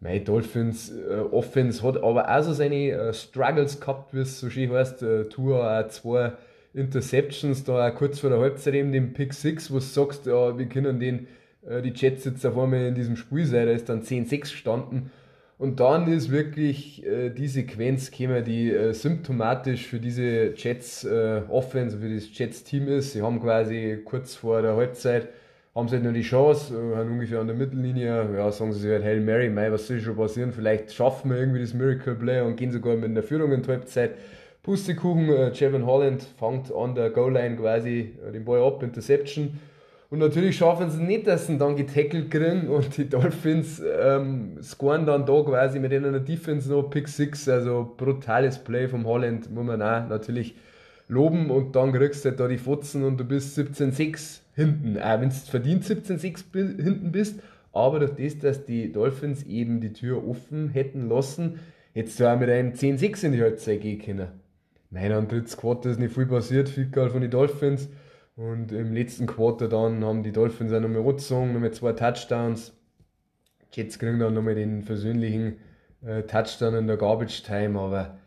[0.00, 4.50] mein Dolphins äh, Offense hat aber auch so seine äh, Struggles gehabt, wie es so
[4.50, 5.02] schön heißt.
[5.02, 6.32] Äh, Tour auch zwei
[6.74, 10.66] Interceptions, da kurz vor der Halbzeit eben den Pick 6, wo du sagst, ja, wir
[10.66, 11.26] können den,
[11.66, 15.10] äh, die Jets jetzt auf einmal in diesem Spiel sein, da ist dann 10-6 gestanden.
[15.58, 21.40] Und dann ist wirklich äh, die Sequenz gekommen, die äh, symptomatisch für diese Jets äh,
[21.48, 23.12] Offense, für das Jets Team ist.
[23.12, 25.28] Sie haben quasi kurz vor der Halbzeit
[25.76, 28.80] haben sie halt nur die Chance, äh, haben ungefähr an der Mittellinie, ja, sagen sie
[28.80, 32.14] sich halt, Hail Mary, mei, was soll schon passieren, vielleicht schaffen wir irgendwie das Miracle
[32.14, 34.12] Play und gehen sogar mit einer Führung in der Halbzeit.
[34.62, 39.60] Pustekuchen, äh, Jevon Holland fängt an der Goal-Line quasi äh, den Ball ab, Interception.
[40.08, 45.04] Und natürlich schaffen sie nicht, dass sie dann getackelt kriegen und die Dolphins ähm, scoren
[45.04, 49.66] dann da quasi mit einer Defense noch Pick 6, also brutales Play vom Holland, muss
[49.66, 50.54] man auch natürlich
[51.08, 55.20] loben und dann kriegst du halt da die Fotzen und du bist 17-6 hinten, auch
[55.20, 57.40] wenn du verdient 17-6 hinten bist,
[57.72, 61.60] aber durch das, dass die Dolphins eben die Tür offen hätten lassen,
[61.92, 64.28] hättest du auch mit einem 10-6 in die Halbzeit gehen können.
[64.90, 67.88] Nein, am dritten Quarter ist nicht viel passiert, viel von den Dolphins.
[68.34, 72.72] Und im letzten Quarter dann haben die Dolphins auch nochmal angezogen, nochmal zwei Touchdowns.
[73.72, 75.56] Jets kriegen dann nochmal den versöhnlichen
[76.04, 78.18] äh, Touchdown in der Garbage Time, aber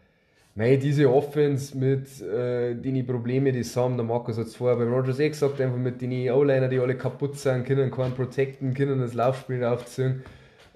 [0.55, 4.77] nein, diese Offense mit äh, den Problemen, die sie haben, der Markus hat es vorher
[4.77, 8.73] bei Rogers eh gesagt, einfach mit den O-Liner, die alle kaputt sind, können keinen protecten,
[8.73, 10.23] können das Laufspiel aufziehen.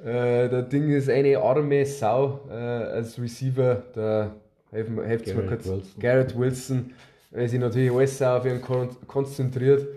[0.01, 4.31] Äh, der Ding ist eine arme Sau äh, als Receiver, der
[4.71, 4.91] helft
[5.27, 5.99] mir kurz, Wilson.
[5.99, 6.91] Garrett Wilson
[7.33, 9.87] weil sich natürlich alles auf ihn konzentriert.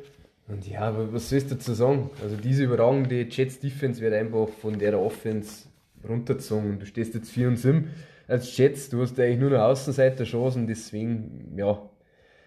[0.49, 2.11] Und ja, was sollst du dazu sagen?
[2.23, 5.67] Also diese überragende Jets Defense wird einfach von der Offense
[6.09, 6.79] runtergezogen.
[6.79, 7.91] Du stehst jetzt 4 und 7
[8.29, 11.89] als Jets, du hast eigentlich nur noch Außenseiter-Chancen, deswegen, ja,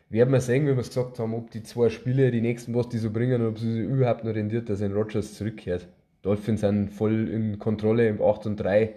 [0.09, 2.89] werden wir sehen, wie wir es gesagt haben, ob die zwei Spiele, die nächsten, was
[2.89, 5.87] die so bringen, ob sie überhaupt noch rendiert, dass ein Rogers zurückkehrt.
[6.21, 8.95] Dolphins sind voll in Kontrolle im 8 und 3,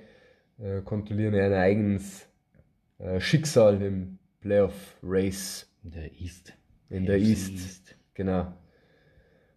[0.58, 2.26] äh, kontrollieren ein eigenes
[2.98, 5.68] äh, Schicksal im Playoff Race.
[5.84, 6.54] In der East.
[6.88, 7.52] In der East.
[7.52, 7.96] East.
[8.14, 8.52] Genau.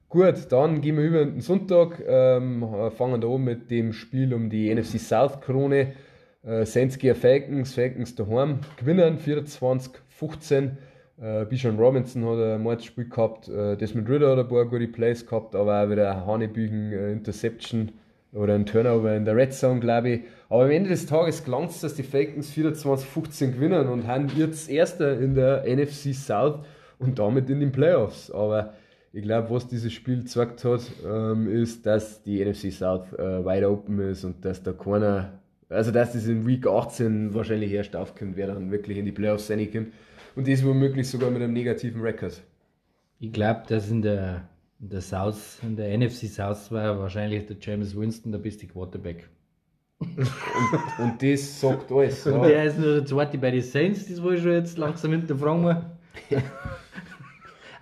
[0.09, 4.49] Gut, dann gehen wir über den Sonntag, ähm, fangen da an mit dem Spiel um
[4.49, 5.93] die NFC South Krone.
[6.45, 10.71] Äh, gegen Falcons, Falcons daheim, gewinnen 24-15.
[11.21, 15.25] Äh, Bijan Robinson hat ein Mordspiel gehabt, äh, Desmond Ritter hat ein paar gute Plays
[15.25, 17.93] gehabt, aber auch wieder ein Hanebügen äh, Interception
[18.33, 20.21] oder ein Turnover in der Red Zone, glaube ich.
[20.49, 24.69] Aber am Ende des Tages gelangt es, dass die Falcons 24-15 gewinnen und haben jetzt
[24.69, 26.59] Erster in der NFC South
[26.99, 28.29] und damit in den Playoffs.
[28.29, 28.73] Aber
[29.13, 33.69] ich glaube, was dieses Spiel gezeigt hat, ähm, ist, dass die NFC South äh, wide
[33.69, 35.39] open ist und dass da keiner,
[35.75, 39.49] also dass das in Week 18 wahrscheinlich erst aufkommt, wer dann wirklich in die Playoffs
[39.51, 39.93] reinkommt.
[40.35, 42.41] Und das womöglich sogar mit einem negativen Rekord.
[43.19, 44.49] Ich glaube, dass in der,
[44.81, 49.29] in der South, in der NFC South war wahrscheinlich der James Winston der beste Quarterback
[49.99, 50.17] und,
[50.99, 52.25] und das sagt alles.
[52.25, 52.45] Ja.
[52.45, 55.61] Der ist nur der zweite bei den Saints, das wollte ich schon jetzt langsam hinterfragen
[55.61, 55.75] muss.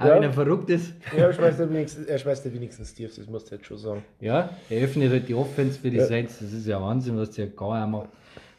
[0.04, 0.16] Auch ja.
[0.16, 0.94] wenn er verrückt ist.
[1.18, 4.04] Ja, ich weiß wenigstens, er weiß wenigstens Steve, das musst du jetzt schon sagen.
[4.20, 6.06] Ja, er öffnet halt die Offense für die ja.
[6.06, 8.10] Saints, das ist ja Wahnsinn, was der gar macht.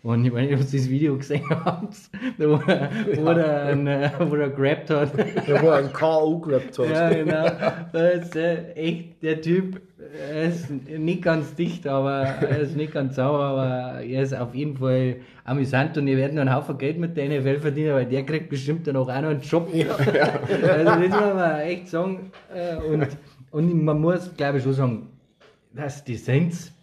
[0.05, 1.43] Und ich meine, ich habe das Video gesehen,
[2.37, 3.33] wo, wo, ja.
[3.33, 5.13] er einen, äh, wo er grabbed hat.
[5.49, 6.41] Ja, wo er einen K.O.
[6.41, 6.91] grabbed hat.
[6.91, 7.47] Ja, genau.
[7.91, 9.81] Das ist äh, echt, der Typ,
[10.31, 14.55] er ist nicht ganz dicht, aber er ist nicht ganz sauer, aber er ist auf
[14.55, 18.05] jeden Fall amüsant und ihr werdet noch einen Haufen Geld mit der NFL verdienen, weil
[18.05, 19.71] der kriegt bestimmt dann auch, auch noch einen Job.
[19.73, 20.39] Ja, ja.
[20.71, 22.31] Also das muss man echt sagen.
[22.55, 23.09] Äh, und,
[23.53, 25.07] und man muss, glaube ich, schon sagen,
[25.73, 26.75] dass die Saints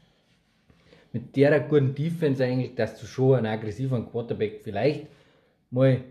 [1.14, 5.08] mit der guten Defense eigentlich, dass du schon einen aggressiven Quarterback vielleicht
[5.70, 6.02] mal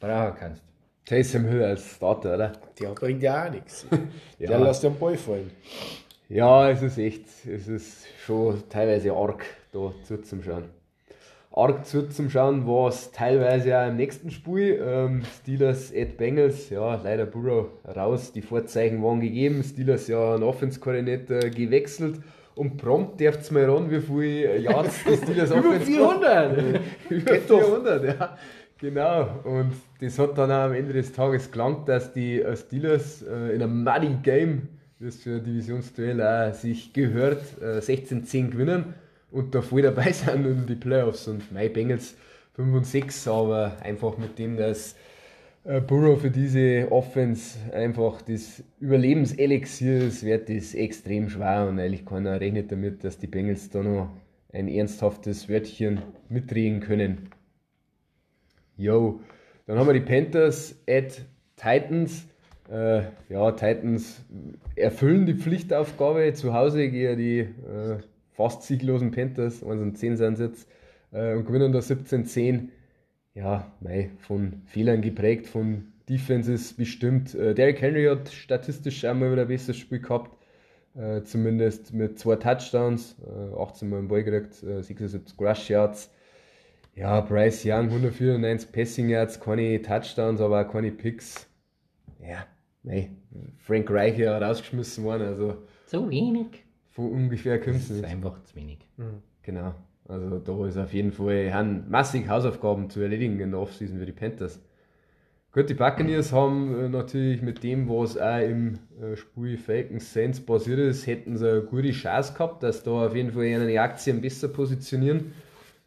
[0.00, 0.62] brauchen kannst.
[1.04, 2.52] Taysom Hill als Starter, oder?
[2.80, 3.86] Der bringt ja auch nichts.
[4.38, 4.48] ja.
[4.48, 5.50] Der lässt den Ball fallen.
[6.28, 10.64] Ja, es ist echt, es ist schon teilweise arg da zuzuschauen.
[11.50, 14.82] Arg zuzuschauen war es teilweise auch im nächsten Spiel.
[14.82, 19.62] Ähm, Steelers at Bengals, ja, leider Burrow raus, die Vorzeichen waren gegeben.
[19.62, 22.20] Steelers ja einen Offense-Koordinator gewechselt
[22.54, 26.80] und prompt darf es mal ran, wie viele Yards die Steelers Über 400!
[27.08, 28.36] Über 400, ja.
[28.78, 29.40] Genau.
[29.44, 33.54] Und das hat dann auch am Ende des Tages gelangt, dass die äh, Steelers äh,
[33.54, 38.94] in einem Muddy Game, das für ein Divisionsduell auch sich gehört, äh, 16-10 gewinnen
[39.30, 41.28] und da voll dabei sind in die Playoffs.
[41.28, 42.14] Und mein Bengals
[42.54, 44.96] 5 und 6, aber einfach mit dem, dass äh,
[45.64, 52.40] Burrow für diese Offense einfach das Überlebenselixier ist, wird das extrem schwer und eigentlich keiner
[52.40, 54.10] rechnet damit, dass die Bengals da noch
[54.52, 57.30] ein ernsthaftes Wörtchen mitreden können.
[58.76, 59.20] Yo,
[59.66, 61.22] dann haben wir die Panthers at
[61.54, 62.26] Titans.
[62.68, 64.24] Äh, ja, Titans
[64.74, 67.98] erfüllen die Pflichtaufgabe zu Hause gegen die äh,
[68.32, 70.68] fast sieglosen Panthers, also 10 sind jetzt,
[71.12, 72.68] äh, und gewinnen da 17-10
[73.34, 77.34] ja, mei, von Fehlern geprägt, von Defenses bestimmt.
[77.34, 80.36] Äh, Derrick Henry hat statistisch einmal wieder ein besseres Spiel gehabt,
[80.94, 86.10] äh, zumindest mit zwei Touchdowns, äh, 18 Mal im Ball gekriegt, äh, 76 Rush Yards.
[86.94, 91.48] Ja, Bryce Young 194 Passing Yards, keine Touchdowns, aber auch keine Picks.
[92.20, 92.46] Ja,
[92.82, 93.10] mei,
[93.58, 95.62] Frank Reich ja rausgeschmissen worden, also.
[95.86, 96.64] So wenig.
[96.90, 97.88] Von ungefähr kommt es.
[97.88, 98.86] Das ist einfach zu wenig.
[98.98, 99.22] Mhm.
[99.42, 99.74] Genau.
[100.12, 104.04] Also da ist auf jeden Fall haben massig Hausaufgaben zu erledigen in der Offseason für
[104.04, 104.60] die Panthers.
[105.52, 110.40] Gut, die Buccaneers haben äh, natürlich mit dem, was auch im äh, Spiel Falcons Saints
[110.40, 114.20] passiert ist, hätten sie eine gute Chance gehabt, dass da auf jeden Fall ihre Aktien
[114.20, 115.32] besser positionieren,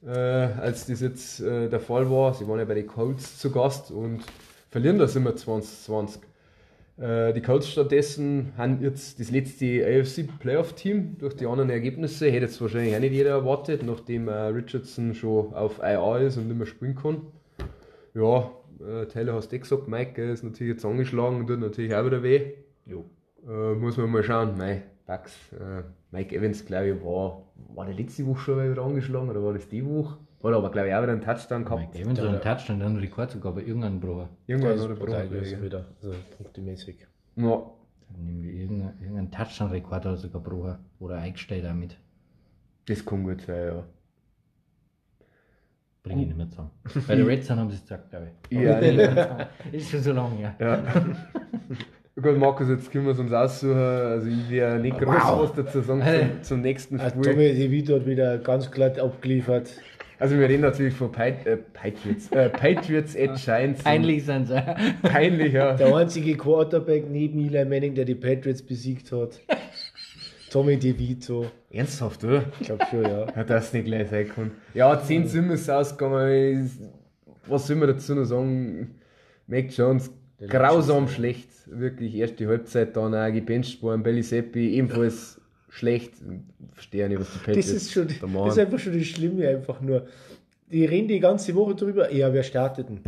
[0.06, 2.34] äh, als das jetzt äh, der Fall war.
[2.34, 4.22] Sie waren ja bei den Colts zu Gast und
[4.70, 6.22] verlieren das immer 2020.
[6.98, 12.28] Äh, die Colts stattdessen haben jetzt das letzte AFC Playoff Team durch die anderen Ergebnisse.
[12.28, 16.48] Hätte jetzt wahrscheinlich auch nicht jeder erwartet, nachdem äh, Richardson schon auf IA ist und
[16.48, 17.22] nicht mehr spielen kann.
[18.14, 21.94] Ja, äh, Taylor hast du eh gesagt, Mike ist natürlich jetzt angeschlagen und tut natürlich
[21.94, 22.54] auch wieder weh.
[22.86, 23.06] Jo.
[23.46, 24.58] Äh, muss man mal schauen.
[24.58, 29.30] Mei, Bucks, äh, Mike Evans, glaube ich, war, war der letzte Woche schon wieder angeschlagen
[29.30, 30.18] oder war das die Woche?
[30.46, 31.82] Hat aber, glaube ich, auch wieder einen Touchdown gehabt.
[31.82, 34.30] Mike Evans hat einen Touchdown, dann einen Rekord sogar bei irgendeinem Bruder.
[34.48, 37.08] Irgendwann Also, er ist wieder, also punktemäßig.
[37.36, 37.64] Ja,
[38.18, 40.76] Nämlich irgendein, irgendein Touchdown-Rekord hat er sogar gebrochen.
[41.00, 41.98] Oder eingestellt damit.
[42.86, 43.84] das kann gut sein, ja.
[46.04, 46.70] Bringe ich nicht mehr zusammen.
[47.08, 48.58] Bei der Reds haben sie es gesagt, glaube ich.
[48.60, 48.78] Ja,
[49.72, 50.56] Ist schon so lange, ja.
[50.60, 50.84] Ja.
[52.22, 53.76] Gut, Markus, jetzt können wir es uns aussuchen.
[53.76, 57.24] Also, ich werde nicht groß was dazu sagen zum, zum nächsten Ah, Spiel.
[57.24, 59.70] Tommy DeVito hat wieder ganz glatt abgeliefert.
[60.20, 62.32] Also, wir reden natürlich von Pit äh, Patriots.
[62.32, 63.84] Äh, Patriots at Giants.
[63.84, 64.64] Peinlich sind sie.
[65.04, 65.74] Peinlich, ja.
[65.74, 69.40] Der einzige Quarterback neben Eli Manning, der die Patriots besiegt hat.
[70.50, 71.48] Tommy DeVito.
[71.70, 72.46] Ernsthaft, oder?
[72.62, 73.28] Ich glaube schon, ja.
[73.36, 74.52] Ja, das nicht gleich sein kann.
[74.74, 76.72] Ja, 10 Zimmer ist ausgegangen.
[77.48, 78.96] Was soll man dazu noch sagen?
[79.48, 80.12] Mac Jones,
[80.48, 81.50] grausam schlecht.
[81.66, 84.02] Wirklich, erste Halbzeit dann auch gebencht worden.
[84.02, 85.35] Belly Seppi, ebenfalls
[85.76, 86.14] schlecht.
[86.74, 89.48] Verstehe nicht, was die Patriots Das ist schon, da das ist einfach schon das Schlimme,
[89.48, 90.08] einfach nur.
[90.72, 93.02] Die reden die ganze Woche drüber, ja, wer startet denn?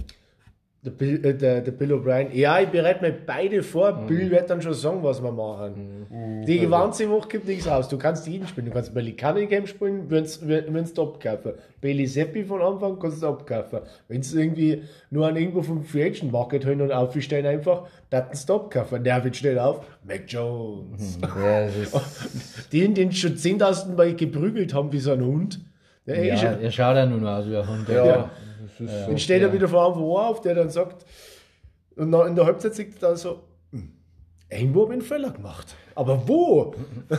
[0.84, 2.32] Der Bill, äh, der, der Bill O'Brien.
[2.34, 3.94] Ja, ich bereite mir beide vor.
[3.94, 4.08] Mhm.
[4.08, 6.44] Bill wird dann schon sagen, was wir machen.
[6.48, 7.90] Die ganze Woche gibt nichts raus.
[7.90, 8.68] Du kannst jeden spielen.
[8.68, 11.54] Du kannst Belly Cunningham spielen, wenn du abkaufen.
[11.82, 13.80] Bailey Seppi von Anfang kannst du abkaufen.
[14.08, 18.28] Wenn es irgendwie nur an irgendwo vom Free Agent Market holen und aufstellen einfach, dann
[18.48, 19.04] du abkaufen.
[19.04, 19.86] Der wird schnell auf.
[20.04, 21.20] Mac Jones.
[21.22, 25.60] Ja, das ist, Den, den schon 10.000 Mal geprügelt haben wie so ein Hund.
[26.06, 27.90] Der ja, er schaut ja noch aus wie ein Hund.
[27.90, 28.30] Ja,
[29.08, 31.06] dann steht er wieder vor einem auf, der dann sagt,
[31.96, 33.40] und in der Halbzeit sagt er dann so,
[33.72, 33.92] "Hm,
[34.50, 35.76] irgendwo habe ich einen Fehler gemacht.
[35.96, 36.74] Aber wo?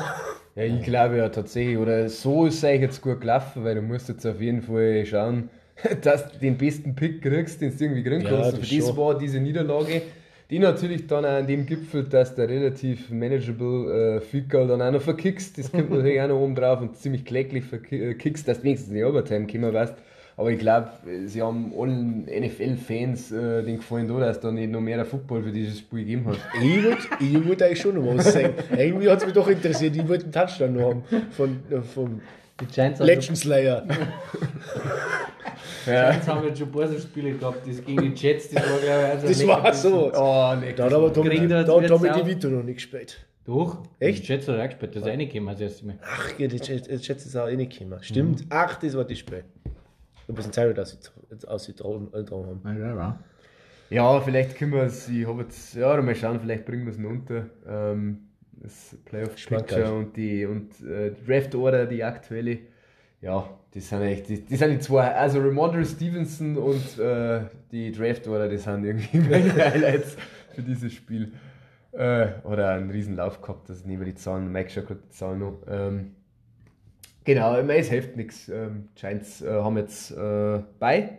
[0.54, 3.82] Ja, ich glaube ja tatsächlich, oder so ist es eigentlich jetzt gut gelaufen, weil du
[3.82, 5.50] musst jetzt auf jeden Fall schauen,
[6.02, 8.54] dass du den besten Pick kriegst, den du irgendwie kriegen Ja, kannst.
[8.54, 8.96] das Und Für das schon.
[8.96, 10.02] war diese Niederlage,
[10.50, 14.90] die natürlich dann auch an dem gipfelt, dass du relativ manageable äh, Goal dann auch
[14.90, 15.58] noch verkickst.
[15.58, 18.96] Das kommt natürlich auch noch oben drauf und ziemlich kläglich verkickst, dass du wenigstens in
[18.96, 19.94] die Overtime kommen weißt.
[20.38, 20.88] Aber ich glaube,
[21.26, 25.50] sie haben allen NFL-Fans äh, den gefallen, da, dass da nicht noch mehr Football für
[25.50, 26.38] dieses Spiel gegeben hat.
[26.62, 28.54] Ich wollte ich wollt eigentlich schon noch was sagen.
[28.76, 29.96] Irgendwie hat es mich doch interessiert.
[29.96, 32.20] Ich wollte einen Touchdown noch haben von, äh, vom
[32.60, 33.84] Die Giants haben, Legend Slayer.
[35.86, 36.10] Ja.
[36.10, 38.78] Giants haben jetzt schon ein paar so Spiele gehabt, das gegen die Jets, das war
[38.78, 40.12] glaube ich also Das war so.
[40.14, 42.10] Oh, nee, Da hat aber Tommy, da wir hat Tommy.
[42.10, 43.26] DeVito noch nicht gespielt.
[43.46, 44.24] Doch, Echt?
[44.24, 45.98] Die Jets hat er auch gespielt, das ist reingekommen als erstes Mal.
[46.02, 47.98] Ach, ja, die Jets die Jets ist auch eh nicht gekommen.
[48.02, 48.44] Stimmt.
[48.50, 49.44] Ach, das war das Spiel.
[50.28, 53.18] Ein Zeit, dass sie ausgetragen haben.
[53.90, 56.98] Ja, vielleicht können wir es, ich habe jetzt, ja, mal schauen, vielleicht bringen wir es
[56.98, 57.46] noch unter.
[57.66, 59.68] Ähm, das Playoff Schmackhaft.
[59.68, 62.58] Picture und die und äh, die Draft Order, die aktuelle.
[63.20, 67.92] Ja, die sind echt, die, die sind die zwei, also Ramondre Stevenson und äh, die
[67.92, 70.16] Draft Order, das sind irgendwie meine Highlights
[70.54, 71.32] für dieses Spiel.
[71.92, 75.38] Äh, oder einen riesen Lauf gehabt, das neben die Zahlen, Mike schaut gerade die Zahlen
[75.38, 75.62] noch.
[75.66, 76.14] Ähm,
[77.24, 78.48] genau, im es hilft nichts.
[78.48, 81.18] Ähm, Giants äh, haben jetzt äh, bei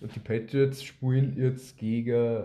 [0.00, 2.44] und die Patriots spielen jetzt gegen,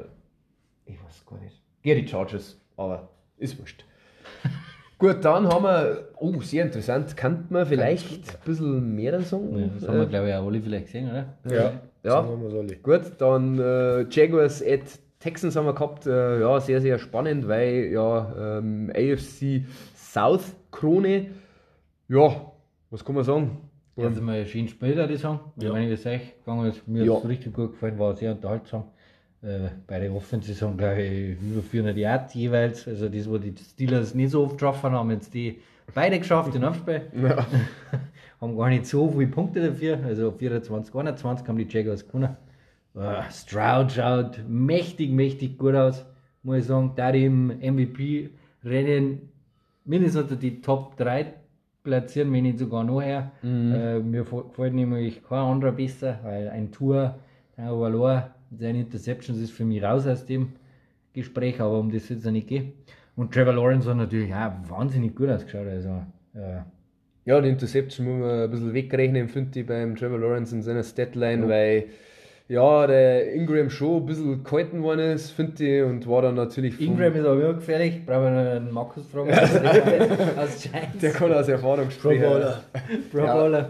[0.85, 3.85] ich weiß gar nicht, gegen die Chargers, aber ist wurscht.
[4.97, 9.57] Gut, dann haben wir, oh, sehr interessant, kann man vielleicht ein bisschen mehr dann sagen?
[9.57, 11.25] Ja, das haben wir glaube ich auch alle vielleicht gesehen, oder?
[11.49, 12.21] Ja, Ja.
[12.83, 14.81] Gut, dann äh, Jaguars at
[15.19, 16.05] Texans haben wir gehabt.
[16.07, 19.63] Äh, ja, sehr, sehr spannend, weil ja ähm, AFC
[19.95, 21.27] South Krone.
[22.07, 22.50] Ja,
[22.91, 23.57] was kann man sagen?
[23.95, 25.39] Ja, also mal schön gespielt, würde ich sagen.
[25.57, 25.71] Ich Ja.
[25.71, 27.15] meine, wie es euch gegangen ist, mir Ja.
[27.15, 28.83] hat es richtig gut gefallen, war sehr unterhaltsam.
[29.41, 32.87] Äh, beide Offenses haben, glaube ich, über 400 Yards jeweils.
[32.87, 35.59] Also das, wo die Steelers nicht so oft getroffen haben, jetzt die
[35.95, 37.01] beide geschafft in Aufspiel.
[37.21, 37.45] Ja.
[38.41, 39.99] haben gar nicht so viele Punkte dafür.
[40.05, 42.35] Also 24, 21 haben die Jaguars gewonnen.
[42.93, 46.05] Uh, Stroud schaut mächtig, mächtig gut aus.
[46.43, 49.29] Muss ich sagen, da die im MVP-Rennen
[49.85, 51.33] mindestens unter die Top 3
[51.83, 53.31] platzieren, wenn nicht sogar noch her.
[53.73, 57.15] Äh, mir gefällt nämlich kein anderer besser, weil ein Tour,
[57.57, 60.49] der Overlord, seine Interceptions ist für mich raus aus dem
[61.13, 62.73] Gespräch, aber um das wird es ja nicht gehen.
[63.15, 65.67] Und Trevor Lawrence hat natürlich auch wahnsinnig gut ausgeschaut.
[65.67, 65.89] Also,
[66.33, 66.61] äh,
[67.25, 70.83] Ja, die Interception muss man ein bisschen wegrechnen, finde ich, beim Trevor Lawrence in seiner
[70.83, 71.85] Statline, weil
[72.51, 76.81] ja, der Ingram schon ein bisschen gehalten worden ist, finde ich, und war dann natürlich.
[76.81, 78.05] Ingram ist aber auch gefährlich.
[78.05, 79.29] Brauchen wir noch einen Markus fragen.
[79.29, 80.69] weiß aus
[81.01, 82.23] der kann aus Erfahrung Pro sprechen.
[83.09, 83.33] Pro Ja.
[83.33, 83.69] Bowler.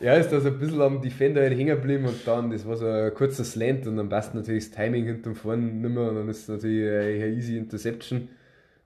[0.00, 2.76] Ja, ist da so ein bisschen am Defender halt hängen geblieben und dann, das war
[2.76, 6.14] so ein kurzer Slant und dann passt natürlich das Timing hinterm Vorn nicht mehr und
[6.14, 8.28] dann ist es natürlich eine, eine easy Interception.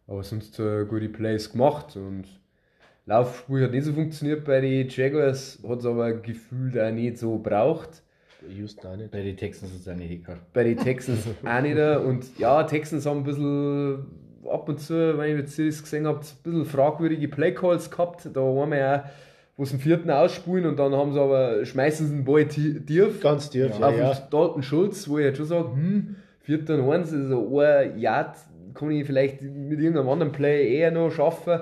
[0.08, 2.24] Aber sonst äh, gute Plays gemacht und
[3.06, 7.38] Laufspiel hat nicht so funktioniert bei den Jaguars, hat es aber gefühlt auch nicht so
[7.38, 8.02] braucht.
[8.48, 9.10] Houston auch nicht.
[9.10, 10.36] Bei den Texans ist es eine Hicker.
[10.52, 11.76] Bei den Texans auch nicht.
[11.76, 14.06] Und ja, Texans haben ein bisschen
[14.48, 18.28] ab und zu, wenn ich jetzt Series gesehen habe, ein bisschen fragwürdige Playcalls gehabt.
[18.32, 19.04] Da waren wir ja,
[19.56, 22.80] wo sie den vierten ausspulen und dann haben sie aber, schmeißen sie den Ball tie-
[22.80, 23.88] tief Ganz tief, ja.
[23.88, 24.14] auf ja.
[24.30, 28.36] Dalton Schulz, wo ich jetzt schon sage, hm, vierter und eins, also ein Yard
[28.74, 31.60] kann ich vielleicht mit irgendeinem anderen Play eher noch schaffen.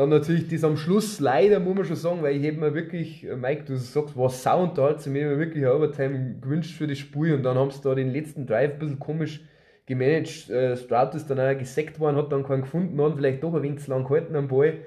[0.00, 3.22] Dann natürlich das am Schluss leider, muss man schon sagen, weil ich hätte mir wirklich,
[3.28, 6.96] äh, Mike, du sagst, war Soundalts, ich hätte mir wirklich eine Overtime gewünscht für das
[6.96, 9.42] Spiel und dann haben sie da den letzten Drive ein bisschen komisch
[9.84, 10.48] gemanagt.
[10.48, 13.62] Äh, Stroud ist dann auch gesackt worden, hat dann keinen gefunden, hat vielleicht doch ein
[13.62, 14.78] wenig zu lang gehalten am Ball.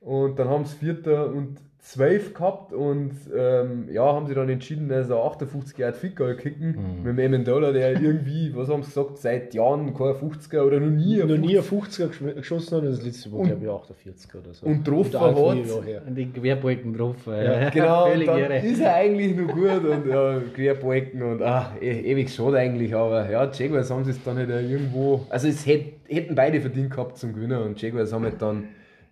[0.00, 4.92] Und dann haben sie Vierter und zwölf gehabt und ähm, ja, haben sie dann entschieden,
[4.92, 7.02] also 58 Yard Ficker kicken Mhm.
[7.04, 10.90] mit dem Amendola, der irgendwie, was haben sie gesagt, seit Jahren kein 50er oder noch
[10.90, 14.38] nie ein Noch nie ein 50er gesch- geschossen hat, das letzte Mal, glaube ich, 48er
[14.40, 14.66] oder so.
[14.66, 16.06] und getroffen hat.
[16.06, 17.16] Und den Querbalken drauf.
[17.26, 18.58] Ja, Genau, und Völlig dann irre.
[18.58, 23.30] ist er eigentlich noch gut und ja, Querbalken und ah, e ewig schade eigentlich, aber
[23.30, 27.16] ja, Jaguars haben sie es dann halt irgendwo, also es hätt, hätten beide verdient gehabt
[27.16, 28.64] zum Gewinner und Jaguars haben halt dann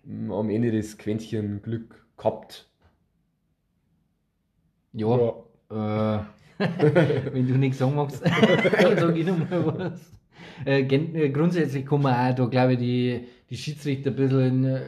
[0.05, 2.67] mm, am Ende das Quäntchen Glück gehabt.
[4.93, 5.17] Ja,
[5.71, 6.19] Ja.
[6.19, 6.23] Äh,
[7.33, 10.11] wenn du nichts sagen magst, sag ich nochmal was.
[10.65, 14.81] Äh, äh, grundsätzlich kann man auch da, glaube ich, die, die Schiedsrichter ein bisschen äh,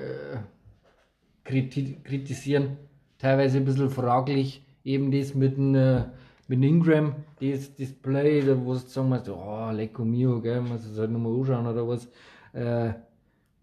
[1.44, 2.78] kriti kritisieren.
[3.18, 4.66] Teilweise ein bisschen fraglich.
[4.84, 6.04] Eben das mit dem, äh,
[6.48, 10.98] mit Ingram, das Display, da wo du sagen musst, oh, Lecco Mio, gell, muss es
[10.98, 12.10] halt nochmal anschauen oder was.
[12.54, 12.94] Äh,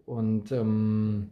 [0.05, 1.29] und ähm,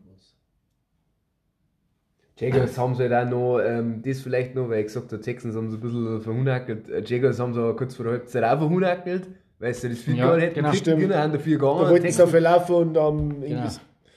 [2.39, 5.55] Jaguars haben sie halt auch noch, ähm, das vielleicht noch, weil ich gesagt habe, Texans
[5.55, 6.89] haben sie ein bisschen verhunakelt.
[6.89, 9.27] Äh, Jaguars haben sie aber kurz vor der Halbzeit auch verhunakelt,
[9.59, 10.69] weil sie das viel Ja, hätten genau.
[10.69, 11.01] kriegen Stimmt.
[11.01, 11.89] können, haben dafür Da gegangen.
[11.91, 13.67] wollten sie auf laufen und am Genau.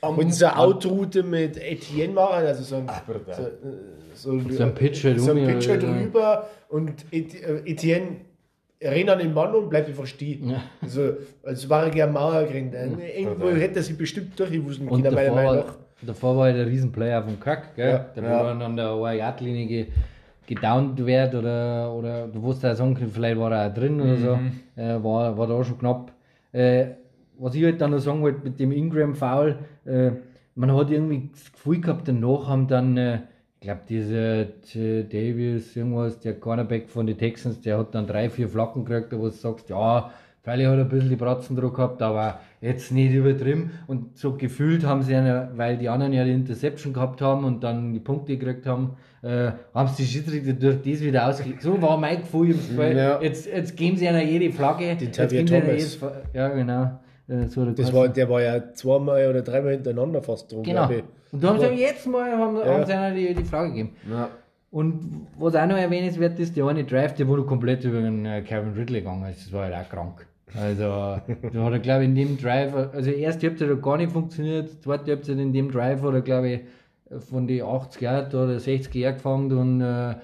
[0.03, 3.51] am wollten sie eine Outroute mit Etienne machen, also so ein, so, äh,
[4.15, 5.91] so, So ein Pitch halt so ein um, Pitch halt ja.
[5.93, 7.25] rüber und äh,
[7.65, 8.17] Etienne
[8.83, 10.51] rennt an den Mann und bleibt einfach stehen.
[10.51, 10.63] Ja.
[10.83, 12.75] Also, als wäre er gerne Mauer gerannt.
[13.17, 15.75] Irgendwo hätte er sich bestimmt durchgewusst, Und meiner Meinung war, nach.
[16.03, 17.91] Davor war ja der Riesenplayer vom Kack, gell?
[17.91, 17.99] Ja.
[18.15, 18.43] der Ja.
[18.45, 19.87] dann an der One-Yard-Linie ge,
[20.47, 24.39] gedownt wird oder, oder du wusstest ja können, vielleicht war er auch drin oder so,
[24.77, 26.13] äh, war, war da schon knapp.
[26.53, 26.87] Äh,
[27.39, 30.11] was ich halt dann noch sagen wollte mit dem Ingram-Foul, äh,
[30.57, 33.21] man hat irgendwie das Gefühl gehabt, danach haben dann, äh,
[33.61, 38.29] ich glaube, dieser T- Davis, irgendwas, der Cornerback von den Texans, der hat dann drei,
[38.29, 40.11] vier Flacken gekriegt, wo du sagst, ja,
[40.43, 43.71] Freilich hat er ein bisschen die Bratzen drauf gehabt, aber jetzt nicht übertrieben.
[43.87, 47.65] Und so gefühlt haben sie eine, weil die anderen ja die Interception gehabt haben und
[47.65, 51.63] dann die Punkte gekriegt haben, äh, haben sie die Schiedsrichter durch das wieder ausgelegt.
[51.63, 52.97] So war mein Gefühl im Spiel.
[52.97, 53.21] Ja.
[53.21, 54.97] Jetzt, jetzt geben sie einer jede Flagge.
[54.99, 55.67] Sie einer Thomas.
[55.67, 56.01] jedes
[56.33, 57.01] Ja, genau.
[57.29, 60.63] Äh, so Das war, der war ja zweimal oder dreimal hintereinander fast drum.
[60.63, 60.89] Genau.
[61.33, 62.65] Und da haben sie jetzt mal haben, Ja.
[62.75, 63.91] haben sie einer die, die Flagge gegeben.
[64.11, 64.29] Ja.
[64.73, 68.43] Und was auch noch erwähnenswert ist, der eine Drive, der wurde komplett über den äh,
[68.43, 69.25] Kevin Ridley gegangen.
[69.29, 70.27] Das war halt auch krank.
[70.57, 74.13] Also, da hat er, glaube ich, in dem Drive, also erste Halbzeit hat gar nicht
[74.13, 76.61] funktioniert, zweite Halbzeit in dem Drive hat er, glaube ich,
[77.29, 80.15] von die 80 Yard oder 60 Yard gefangen und äh,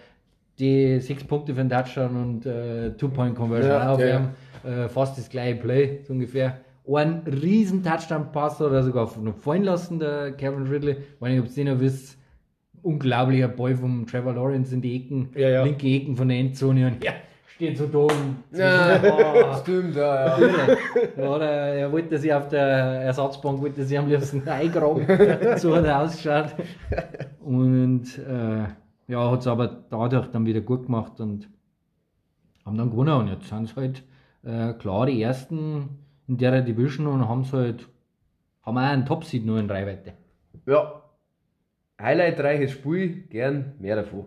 [0.58, 4.30] die sechs Punkte für den Touchdown und äh, Two-Point-Conversion Ja, auf ja.
[4.64, 6.58] Äh, fast das gleiche Play, so ungefähr.
[6.88, 10.96] Ein riesen Touchdown-Pass hat er sogar noch fallen lassen, der Kevin Ridley.
[11.20, 12.16] Wenn ich ob ihr noch wisst,
[12.82, 15.64] unglaublicher Ball vom Trevor Lawrence in die Ecken, ja.
[15.64, 17.12] linke Ecken von der Endzone und ja,
[17.56, 20.38] steht so da und Ja, oh, stimmt, ja,
[21.16, 21.28] ja.
[21.28, 25.06] oder er wollte sich auf der Ersatzbank wollte sich am liebsten eingraben.
[25.56, 26.54] so hat er ausgeschaut.
[27.40, 28.66] Und äh,
[29.08, 31.48] ja, hat es aber dadurch dann wieder gut gemacht und
[32.64, 33.20] haben dann gewonnen.
[33.20, 34.02] Und jetzt sind sie halt
[34.44, 35.88] äh, klar die ersten
[36.28, 37.88] in der Division und haben halt
[38.62, 40.12] haben auch einen Top-Seed nur in Reichweite.
[40.66, 41.02] Ja.
[42.00, 44.26] Highlightreiches Spiel, gern mehr davon.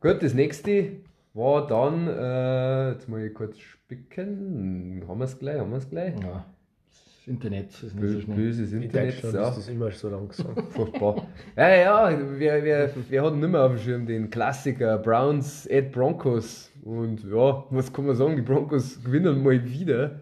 [0.00, 1.02] Gut, das nächste
[1.34, 5.04] war dann, äh, jetzt mal ich kurz spicken.
[5.08, 6.14] Haben wir es gleich, haben wir es gleich?
[6.20, 6.44] Ja,
[6.88, 8.36] das Internet ist nicht so Bö schnell.
[8.36, 9.48] böses In Internet, ja.
[9.48, 10.56] ist das immer so langsam.
[10.70, 11.26] Furchtbar.
[11.56, 15.92] Ja, ja, wir, wir, wir hatten nicht mehr auf dem Schirm den Klassiker Browns at
[15.92, 16.70] Broncos.
[16.84, 18.36] Und ja, was kann man sagen?
[18.36, 20.20] Die Broncos gewinnen mal wieder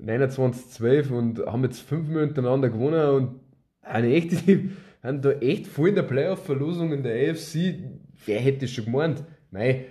[0.00, 3.40] 29-12 und haben jetzt fünfmal hintereinander gewonnen und
[3.82, 4.70] eine echte
[5.02, 7.74] haben da echt voll in der Playoff-Verlosung in der AFC.
[8.26, 9.24] Wer hätte schon gemeint?
[9.50, 9.86] Mei,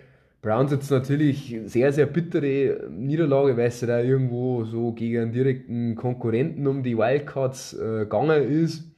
[0.47, 5.95] Browns jetzt natürlich sehr, sehr bittere Niederlage, weil es da irgendwo so gegen einen direkten
[5.95, 8.89] Konkurrenten um die Wildcards äh, gegangen ist.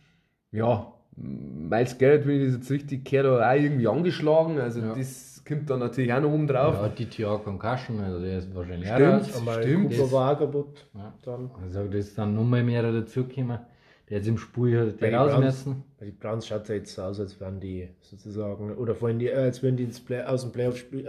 [0.52, 4.60] Ja, Miles Garrett, wenn ich das jetzt richtig kehre, auch irgendwie angeschlagen.
[4.60, 4.94] Also Ja.
[4.94, 6.76] das kommt dann natürlich auch noch oben drauf.
[6.76, 9.08] Ja, die TR Concussion, also der ist wahrscheinlich Stimmt.
[9.08, 9.38] auch raus.
[9.40, 9.90] Einmal Stimmt.
[9.98, 10.86] Cooper war auch kaputt.
[10.94, 11.14] Ja.
[11.26, 11.50] Dann.
[11.64, 13.58] Also das ist dann nochmal mehr dazugekommen.
[14.10, 15.84] Jetzt im Spiel hat Bei der den raus Browns- müssen.
[16.00, 19.20] Bei den Browns schaut es ja jetzt so aus, als wären die sozusagen, oder vorhin
[19.20, 21.06] die, äh, als würden die ins Play, aus dem Playoff-Spiel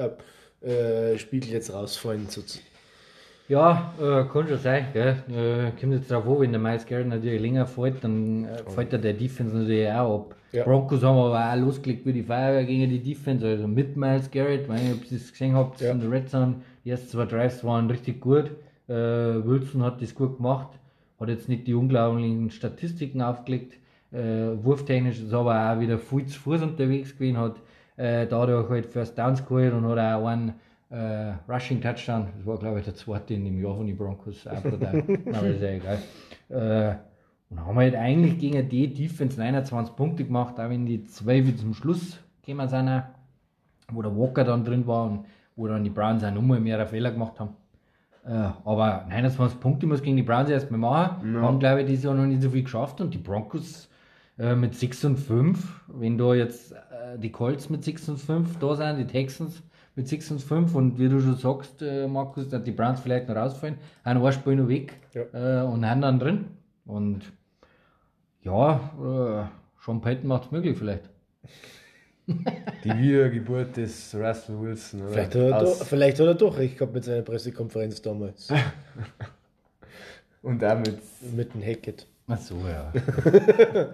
[0.62, 2.26] äh, äh, Spiegel jetzt rausfallen.
[3.48, 4.86] Ja, äh, kann schon sein.
[4.92, 5.16] Gell?
[5.28, 8.92] Äh, kommt jetzt drauf an, wenn der Miles Garrett natürlich länger fällt, dann äh, fällt
[8.92, 10.36] der Defense natürlich auch ab.
[10.52, 10.64] Ja.
[10.64, 14.68] Broncos haben aber auch losgelegt wie die Feuerwehr gegen die Defense, also mit Miles Garrett.
[14.68, 15.92] Wenn ihr das gesehen habt Ja.
[15.92, 18.50] in der Red Zone, die ersten zwei Drives waren richtig gut.
[18.88, 20.68] Äh, Wilson hat das gut gemacht,
[21.20, 23.74] hat jetzt nicht die unglaublichen Statistiken aufgelegt.
[24.12, 27.56] Äh, wurftechnisch ist aber auch wieder viel zu Fuß unterwegs gewesen, hat
[27.96, 30.54] äh, dadurch halt First Downs geholt und hat auch einen
[30.90, 32.28] äh, Rushing Touchdown.
[32.36, 34.46] Das war, glaube ich, der zweite in dem Jahr von den Broncos.
[34.46, 34.72] Aber
[35.44, 35.98] ist ja egal.
[36.48, 36.96] Äh,
[37.50, 41.74] und haben halt eigentlich gegen die Defense 29 Punkte gemacht, auch wenn die zwei zum
[41.74, 43.02] Schluss gekommen sind,
[43.92, 47.10] wo der Walker dann drin war und wo dann die Browns auch nochmal mehr Fehler
[47.10, 47.50] gemacht haben.
[48.24, 51.34] Äh, aber 29 Punkte muss gegen die Browns erstmal machen.
[51.34, 51.40] Ja.
[51.40, 53.88] Haben, glaube ich, dieses Jahr noch nicht so viel geschafft und die Broncos
[54.38, 58.58] äh, mit 6 und 5, wenn da jetzt äh, die Colts mit 6 und 5
[58.58, 59.62] da sind, die Texans
[59.96, 63.28] mit 6 und 5 und wie du schon sagst, äh, Markus, dass die Browns vielleicht
[63.28, 66.46] noch rausfallen, haben ein Spiel noch weg äh, und haben dann drin.
[66.86, 67.32] Und
[68.42, 69.44] ja, äh,
[69.84, 71.10] Sean Payton macht es möglich vielleicht.
[72.84, 75.00] Die Wiedergeburt des Russell Wilson.
[75.02, 75.10] Oder?
[75.12, 78.48] vielleicht, hat er Aus- doch, vielleicht hat er doch recht gehabt mit seiner Pressekonferenz damals.
[80.42, 80.98] Und damit,
[81.36, 82.06] mit dem Hackett.
[82.26, 82.92] Ach so, ja.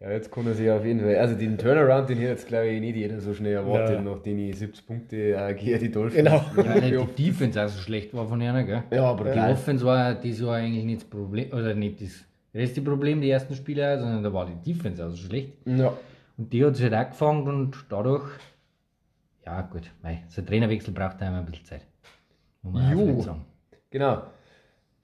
[0.00, 2.68] ja, jetzt kann er sich auf jeden Fall, also den Turnaround, den hier jetzt glaube
[2.68, 4.00] ich nicht jeder so schnell erwartet, Ja.
[4.02, 6.28] nachdem ich 70 Punkte äh, gegen die Dolphins.
[6.54, 6.64] Genau.
[6.64, 8.82] ja nicht die Defense auch so schlecht war von ihnen, gell?
[8.90, 9.52] Ja, aber Die geil.
[9.52, 12.24] Offense war dieses Jahr eigentlich nicht das Problem, oder nicht das
[12.54, 15.52] reste Problem, die ersten Spiele, sondern da war die Defense also schlecht.
[15.66, 15.92] Ja.
[16.36, 18.24] Und die hat sich halt auch gefangen und dadurch,
[19.44, 21.86] ja gut, mei, so ein Trainerwechsel braucht da immer ein bisschen Zeit.
[22.62, 23.06] Muss man auch Jo.
[23.06, 23.44] vielleicht sagen.
[23.90, 24.22] Genau.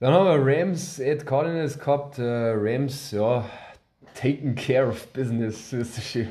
[0.00, 2.18] Dann haben wir Rams at Cardinals gehabt.
[2.18, 3.44] Äh, Rams, ja,
[4.14, 6.28] taking care of business, es so schön.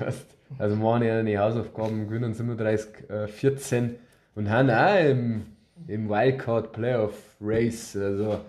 [0.58, 3.96] Also machen ja die Hausaufgaben, gewinnen 37, äh, 14
[4.36, 5.46] und haben auch im,
[5.88, 8.40] im Wildcard Playoff Race, also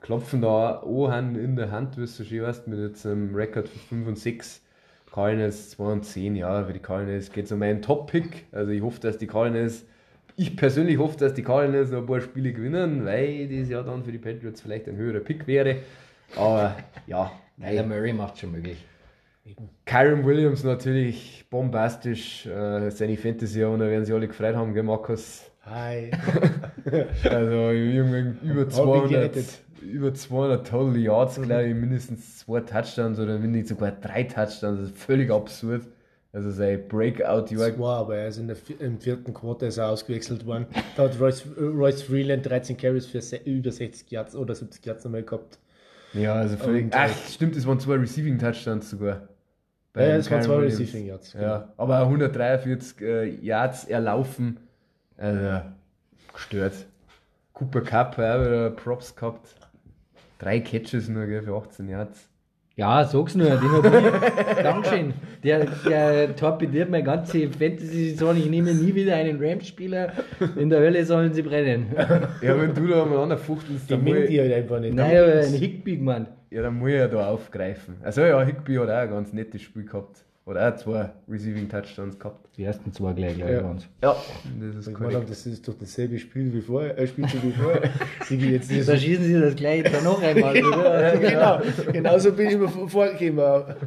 [0.00, 3.34] klopfen da auch an in der Hand, wie es so schön heißt, mit jetzt einem
[3.34, 4.62] Rekord von 5 und 6.
[5.14, 8.46] Cardinals 2 und 10, ja, für die Cardinals geht es um einen Top-Pick.
[8.50, 9.84] Also ich hoffe, dass die Cardinals
[10.36, 14.02] ich persönlich hoffe, dass die Cardinals noch ein paar Spiele gewinnen, weil das ja dann
[14.02, 15.76] für die Patriots vielleicht ein höherer Pick wäre.
[16.34, 16.74] Aber
[17.06, 18.84] ja, Kyler Murray macht schon möglich.
[19.84, 22.46] Kyron Williams natürlich bombastisch.
[22.46, 25.50] Äh, seine Fantasy-Owner werden sich alle gefreut haben, gell, Markus?
[25.66, 26.10] Hi.
[27.24, 29.63] Also irgendwann über Hab ich 200, gerettet.
[29.84, 34.80] Über 200 Total Yards, glaube ich, mindestens zwei Touchdowns oder wenn nicht sogar drei Touchdowns.
[34.80, 35.82] Das ist völlig absurd.
[36.32, 39.88] Also sein Breakout-Jahr Das war, aber er ist in der, im vierten Quarter ist er
[39.88, 40.66] ausgewechselt worden.
[40.96, 45.22] Da hat Royce, Royce Freeland 13 Carries für über 60 Yards oder 70 Yards nochmal
[45.22, 45.60] gehabt.
[46.12, 46.86] Ja, also völlig.
[46.86, 49.28] Und, Ach, stimmt, es waren zwei Receiving Touchdowns sogar.
[49.94, 50.80] Ja, ja, es waren zwei Williams.
[50.80, 51.32] Receiving Yards.
[51.32, 51.44] genau.
[51.44, 54.58] Ja, aber 143 äh, Yards erlaufen.
[55.16, 55.62] Also,
[56.32, 56.74] gestört.
[57.52, 59.54] Cooper Cup, auch wieder Props gehabt.
[60.44, 62.28] Drei Catches nur gell, für 18 Yards.
[62.76, 64.62] Ja, sag's nur, den hab ich.
[64.62, 65.14] Dankeschön.
[65.42, 68.36] Der, der torpediert meine ganze Fantasy-Saison.
[68.36, 70.12] Ich nehme nie wieder einen Rams-Spieler.
[70.56, 71.86] In der Hölle sollen sie brennen.
[72.42, 74.94] Ja, wenn du da umeinander fuchtelst, Die dann ich, ihr halt einfach nicht.
[74.94, 76.26] Nein, aber ein Hickby, Mann.
[76.50, 77.96] ja, dann muss ich ja da aufgreifen.
[78.02, 80.24] Also ja, Higby hat auch ein ganz nettes Spiel gehabt.
[80.46, 82.54] Hat auch zwei Receiving Touchdowns gehabt.
[82.56, 83.64] Die ersten zwei gleich, gleich Ja.
[83.64, 83.88] waren's.
[84.02, 84.14] Ja,
[84.60, 86.98] das ist Ich meine, das ist doch dasselbe Spiel wie vorher.
[86.98, 87.90] Äh, Spielzug wie vorher.
[88.26, 91.16] Sie jetzt nicht so Da schießen sie das gleich dann noch einmal, oder?
[91.16, 91.60] genau,
[91.92, 93.74] genau so bin ich mir vor- vorgekommen.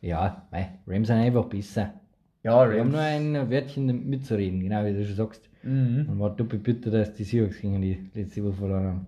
[0.00, 1.94] Ja, mei, Rams sind einfach besser.
[2.42, 2.92] Ja, Wir haben Rams.
[2.92, 5.48] nur ein Wörtchen mitzureden, genau wie du schon sagst.
[5.62, 6.06] Mhm.
[6.10, 9.06] Und war doppelt bitter, dass die Seahawks gegen die letzte Woche verloren haben.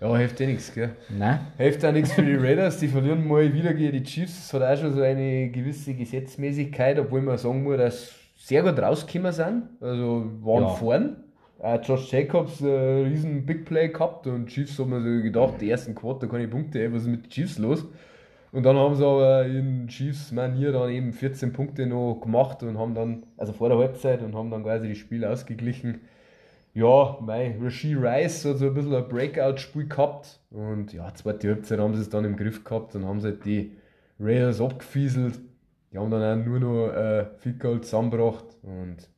[0.00, 0.90] Ja, hilft eh nichts, gell?
[1.08, 1.40] Nein?
[1.56, 4.48] Hilft auch nichts für die Raiders, die verlieren mal wieder gegen die Chiefs.
[4.50, 8.62] Das hat auch schon so eine gewisse Gesetzmäßigkeit, obwohl man sagen muss, dass sie sehr
[8.62, 9.62] gut rausgekommen sind.
[9.80, 10.68] Also waren Ja.
[10.68, 11.16] vorn.
[11.60, 15.68] Auch Josh Jacobs äh, riesen Big Play gehabt und Chiefs haben mir so gedacht, die
[15.68, 17.84] ersten Quarter keine Punkte, ey, was ist mit den Chiefs los?
[18.52, 22.78] Und dann haben sie aber in Chiefs Manier dann eben 14 Punkte noch gemacht und
[22.78, 26.02] haben dann, also vor der Halbzeit und haben dann quasi das Spiel ausgeglichen.
[26.78, 31.80] Ja, mei, Rasheed Rice hat so ein bisschen ein Breakout-Spiel gehabt und ja, zweite Halbzeit
[31.80, 33.76] haben sie es dann im Griff gehabt und haben sie halt die
[34.20, 35.40] Raiders abgefieselt.
[35.90, 39.10] Die haben dann auch nur noch äh, viel Gold zusammengebracht und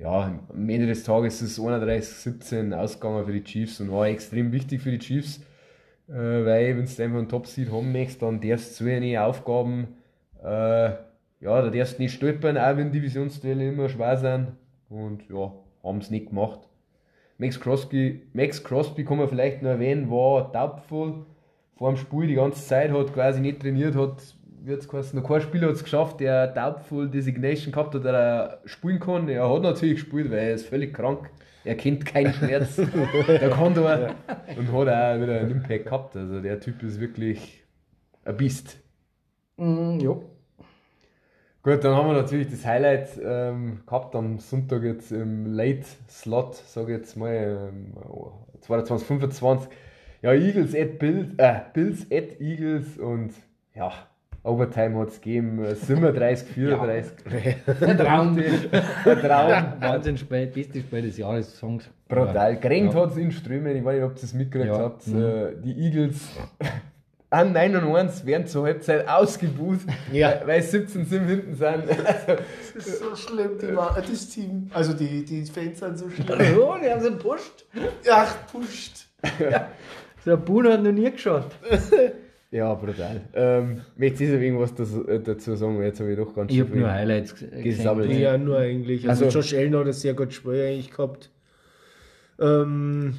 [0.00, 4.50] ja, am Ende des Tages ist es 31-17 ausgegangen für die Chiefs und war extrem
[4.50, 5.38] wichtig für die Chiefs,
[6.08, 9.86] äh, weil wenn du einfach einen Top-Seed haben möchtest, dann darfst du so eine Aufgaben,
[10.42, 10.46] äh,
[10.88, 10.98] ja,
[11.62, 14.48] da darfst du nicht stolpern, auch wenn Divisionsduelle immer schwer sind
[14.88, 15.52] und ja,
[15.84, 16.68] haben es nicht gemacht.
[17.38, 21.26] Max Crosby, Max Crosby kann man vielleicht noch erwähnen, war taubvoll
[21.76, 24.22] vor dem Spiel die ganze Zeit, hat quasi nicht trainiert, hat
[24.64, 28.60] wird's geheißen, noch kein Spieler hat es geschafft, der Doubtful Designation gehabt hat, der er
[28.64, 29.28] spielen kann.
[29.28, 31.30] Er hat natürlich gespielt, weil er ist völlig krank.
[31.64, 32.76] Er kennt keinen Schmerz.
[33.28, 34.14] der kann da
[34.56, 36.16] und hat auch wieder einen Impact gehabt.
[36.16, 37.64] Also der Typ ist wirklich
[38.24, 38.78] ein Biest.
[39.56, 40.16] Mm, ja.
[41.64, 46.56] Gut, dann haben wir natürlich das Highlight ähm, gehabt am Sonntag jetzt im Late Slot,
[46.56, 47.94] sage ich jetzt mal, ähm,
[48.60, 49.68] 22, 25.
[50.20, 53.32] Ja, Eagles at Bills, äh, Bills at Eagles und
[53.74, 53.92] ja,
[54.42, 57.12] Overtime hat es gegeben, 37, 34.
[57.80, 58.38] Ein Traum.
[59.06, 59.80] Ein Traum.
[59.80, 61.88] Wahnsinn spät, beste Spiel des Jahres, Songs.
[62.08, 62.56] Brutal.
[62.60, 63.00] Gerenkt Ja.
[63.00, 64.80] hat es in Strömen, ich weiß nicht, ob ihr das mitgekriegt Ja.
[64.82, 65.06] habt.
[65.06, 65.22] Mhm.
[65.22, 66.28] Äh, Die Eagles
[67.34, 69.80] an 9 und 1 werden zur Halbzeit ausgebuht,
[70.12, 70.40] Ja.
[70.46, 71.66] weil 17 Sim hinten sind.
[71.66, 72.42] Also,
[72.74, 74.70] Das ist so schlimm, die, Ma- das Team.
[74.72, 76.26] Also die, die Fans sind so schlimm.
[76.58, 77.66] Oh, die haben sie gepusht.
[78.10, 79.06] Ach, pusht.
[80.24, 81.46] So ein Buhn hat noch nie geschaut.
[82.50, 83.20] ja, brutal.
[83.34, 85.82] Ähm, möchtest du irgendwas dazu, äh, dazu sagen?
[85.82, 88.08] Jetzt habe ich doch ganz Ich schön habe nur Highlights Gesammelt.
[88.08, 88.22] gesehen.
[88.22, 89.08] Ja, nur eigentlich.
[89.08, 91.30] Also, Also- Josh Allen hat ein sehr gutes Spiel eigentlich gehabt.
[92.40, 93.16] Ähm,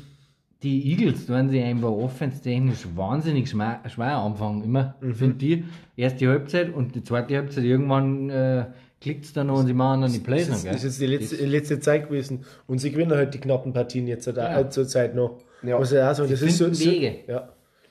[0.63, 5.65] Die Eagles tun sie einfach offense-technisch wahnsinnig schwer, schwer anfangen, immer, finde die.
[5.95, 8.65] Erste Halbzeit und die zweite Halbzeit, irgendwann äh,
[9.01, 11.05] klickt es dann noch und sie machen dann die Plays das ist, das ist die
[11.05, 12.45] letzte, letzte Zeit gewesen.
[12.67, 14.59] Und sie gewinnen halt die knappen Partien jetzt Ja.
[14.59, 15.39] äh, zur Zeit noch.
[15.61, 15.77] Ja.
[15.77, 17.15] Muss ich auch sagen, das ist so, so, Wege.
[17.27, 17.49] ja.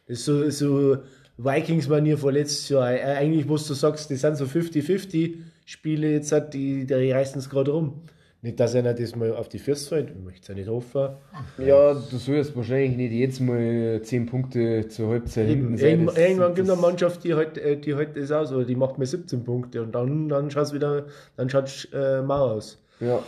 [0.09, 0.97] Das ist so, so
[1.39, 2.93] Vikings-Manier vor letztes Jahr.
[2.93, 5.35] Äh, Eigentlich, wo du sagst, das sind so 50-50
[5.65, 8.03] Spiele, jetzt hat die, die reißen es gerade rum.
[8.45, 11.17] Nicht, dass einer das mal auf die Füße fällt, ich möchte es ja nicht hoffen.
[11.57, 15.89] Ja, du sollst wahrscheinlich nicht jetzt mal 10 Punkte zur Halbzeit hinten sein.
[15.89, 18.99] Irgendwann, irgendwann gibt es eine Mannschaft, die halt, die halt das aus, oder die macht
[18.99, 21.07] mir 17 Punkte und dann, dann schaut es wieder,
[21.39, 22.79] dann schaut äh, mau aus.
[23.01, 23.23] Ja,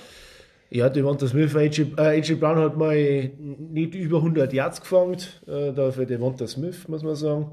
[0.68, 5.72] Ja, Devonta Smith, AJ, äh, AJ Brown hat mal nicht über 100 Yards gefangen, äh,
[5.72, 7.52] dafür Devonta Smith, muss man sagen.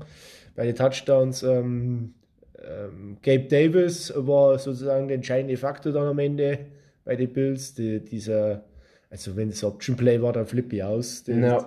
[0.57, 2.13] Bei den Touchdowns, ähm,
[2.57, 6.59] ähm, Gabe Davis war sozusagen der entscheidende Faktor dann am Ende
[7.05, 7.73] bei den Bills.
[7.73, 8.63] Die, dieser,
[9.09, 11.23] also wenn es Option Play war, dann flippe ich aus.
[11.23, 11.57] Der, Ja.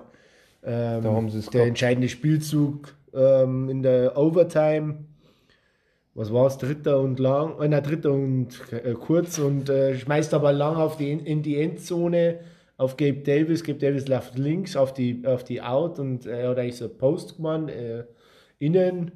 [0.64, 1.68] ähm, Da haben sie es der gehabt.
[1.68, 4.97] entscheidende Spielzug ähm, in der Overtime.
[6.14, 6.57] Was war es?
[6.57, 10.97] Dritter und lang, äh, nein, dritter und äh, kurz und äh, schmeißt aber lang auf
[10.97, 12.41] die, in die Endzone
[12.78, 13.62] auf Gabe Davis.
[13.62, 17.37] Gabe Davis läuft links auf die, auf die Out und er hat eigentlich so Post
[17.37, 18.05] gemacht, äh,
[18.59, 19.12] innen.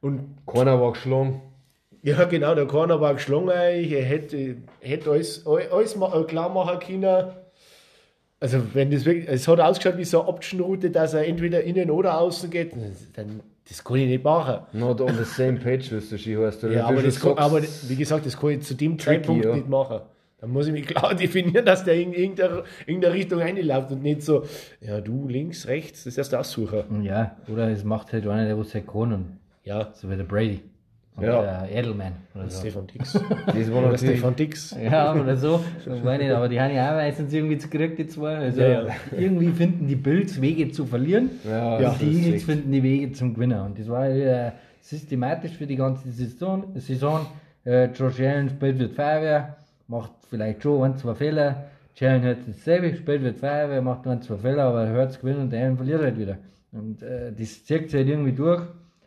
[0.00, 1.42] Und keiner war geschlagen.
[2.02, 3.92] Ja, genau, der Corner war geschlagen eigentlich.
[3.92, 7.32] Er hätte, hätte alles, alles ma- äh, klar machen können.
[8.40, 11.90] Also, wenn das wirklich, es hat ausgeschaut wie so eine Option-Route, dass er entweder innen
[11.90, 12.72] oder außen geht,
[13.14, 14.66] dann das kann ich nicht machen.
[14.72, 16.64] Not on the same page, wie es der Ski heißt.
[16.64, 19.54] Ja, aber, das kann, aber wie gesagt, das kann ich zu dem Zeitpunkt ja.
[19.54, 20.00] nicht machen.
[20.40, 24.22] Da muss ich mich klar definieren, dass der in irgendeine, irgendeine Richtung reinläuft und nicht
[24.22, 24.44] so,
[24.80, 27.04] ja, du links, rechts, das erst aussuchen.
[27.04, 30.60] Ja, oder es macht halt einer, der was halt kann Ja, so wie der Brady.
[31.20, 31.66] Ja.
[31.66, 32.60] Edelman oder so.
[32.60, 33.12] Stefan Dix.
[33.46, 34.18] Das war Oder natürlich.
[34.18, 34.76] Stefan Dix.
[34.82, 35.62] Ja, oder so.
[35.80, 38.36] Ich weiß nicht, aber die haben ja auch meistens irgendwie zu gekriegt, die zwei.
[38.36, 38.94] Also Ja, ja.
[39.16, 41.30] irgendwie finden die Bills Wege zu verlieren.
[41.48, 43.60] Ja, und die Eagles finden die Wege zum Gewinnen.
[43.60, 46.64] Und das war äh, systematisch für die ganze Saison.
[46.76, 47.26] Saison.
[47.64, 49.56] Äh, Josh Allen spielt wird Feuerwehr,
[49.88, 51.64] macht vielleicht schon ein, zwei Fehler.
[51.94, 55.42] Jalen hat dasselbe, spielt wird Feuerwehr, macht ein, zwei Fehler, aber er hört es gewinnen
[55.42, 56.38] und der Allen verliert halt wieder.
[56.72, 58.62] Und äh, das zieht sich halt irgendwie durch.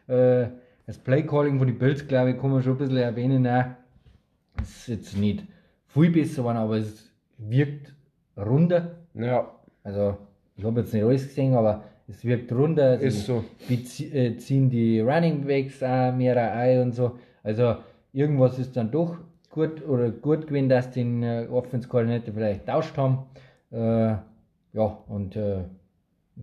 [0.07, 0.45] Äh,
[0.85, 3.45] das Playcalling von den Bills, glaube ich, kann man schon ein bisschen erwähnen.
[4.61, 5.43] Es ist jetzt nicht
[5.87, 7.93] viel besser geworden, aber es wirkt
[8.37, 8.95] runder.
[9.13, 9.51] Ja,
[9.83, 10.17] Also,
[10.55, 12.91] ich habe jetzt nicht alles gesehen, aber es wirkt runder.
[12.91, 13.43] Also Ist so.
[13.69, 17.17] äh, ziehen die Running Backs auch mehr ein und so.
[17.43, 17.77] Also,
[18.13, 19.17] irgendwas ist dann doch
[19.49, 23.25] gut oder gut gewesen, dass den äh, Offense vielleicht tauscht haben.
[23.71, 24.15] Äh,
[24.73, 25.63] ja, und äh,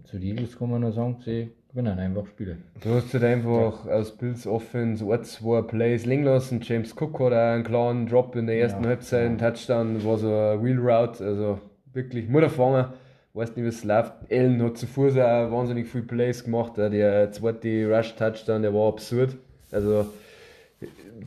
[0.05, 2.59] zu den Eagles kann man nur sagen, sie gewinnen einfach Spiele.
[2.83, 6.61] du hast halt einfach aus Bills Offense ein, zwei Plays liegen lassen.
[6.63, 8.91] James Cook hat auch einen klaren Drop in der ersten Ja.
[8.91, 11.59] Halbzeit, ein Touchdown, war so ein Wheel Route, also
[11.93, 12.93] wirklich Mutterfanger.
[13.35, 14.13] Weiß nicht, wie es läuft.
[14.31, 16.77] Allen hat zuvor auch wahnsinnig viele Plays gemacht.
[16.77, 19.37] Der zweite Rush-Touchdown, der war absurd.
[19.71, 20.05] Also,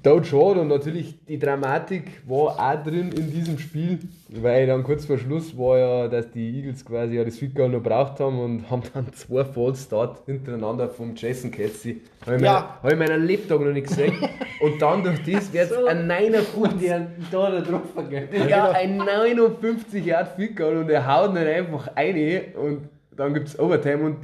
[0.04, 5.06] dort schon und natürlich die Dramatik war auch drin in diesem Spiel, weil dann kurz
[5.06, 8.70] vor Schluss war ja, dass die Eagles quasi ja das Field noch braucht haben und
[8.70, 12.02] haben dann zwei False Start hintereinander vom Jason Kelsey.
[12.26, 12.54] Habe ich, Ja.
[12.54, 12.80] ja.
[12.84, 14.14] hab ich meinen Lebtag noch nicht gesehen.
[14.62, 15.86] und dann durch das wird So.
[15.86, 18.30] ein 59 der da da drauf vergeht.
[18.50, 23.48] ja, ein 59 Yard Field Goal und er haut nicht einfach eine und dann gibt
[23.48, 24.18] es Overtime und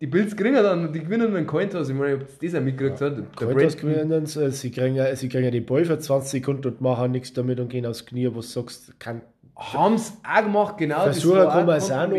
[0.00, 1.88] die Bills kriegen dann und die gewinnen einen Cointoss.
[1.90, 3.18] Ich meine, ob das auch mitgekriegt hat.
[3.18, 5.98] Der Cointos Brandon- gewinnen sie, äh, sie kriegen, ja- sie kriegen ja den Ball für
[5.98, 9.20] 20 Sekunden und machen nichts damit und gehen aufs Knie, wo du sagst, kann.
[9.56, 10.96] haben es auch gemacht, genau.
[10.98, 12.16] War kann man auch es auch noch.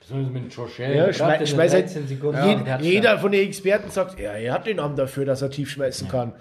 [0.00, 1.12] Besonders mit Josh Ja, Allen.
[1.12, 2.40] schmeiß, in schmeiß den halt, 13 Sekunden.
[2.40, 2.80] Touchdown.
[2.80, 6.08] jeder von den Experten sagt, ja, er hat den Arm dafür, dass er tief schmeißen
[6.08, 6.32] kann.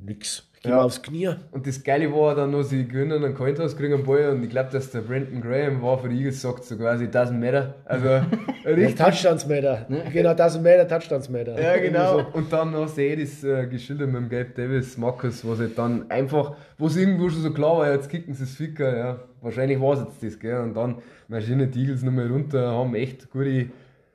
[0.00, 0.47] Nix.
[0.62, 0.82] Geh Ja.
[0.82, 1.30] aufs Knie.
[1.52, 4.50] Und das Geile war dann noch, sie gewinnen einen Cointoss, kriegen einen Ball und ich
[4.50, 7.74] glaube, dass der Brandon Graham war für die Eagles, sagt so quasi, doesn't matter.
[7.84, 8.08] Also
[8.66, 8.96] richtig.
[8.96, 9.86] Touchdowns Meter.
[10.12, 11.60] Genau, das Meter, Touchdowns Meter.
[11.60, 12.26] Ja, genau.
[12.32, 15.78] Und dann noch sehe ich das äh, geschildert mit dem Gabe Davis, Markus, was halt
[15.78, 19.20] dann einfach, wo es irgendwo schon so klar war, jetzt kicken sie das Ficker, ja.
[19.40, 20.58] Wahrscheinlich war es jetzt das, gell.
[20.58, 20.96] Und dann
[21.28, 23.66] marschieren die Eagles nochmal runter, haben echt gute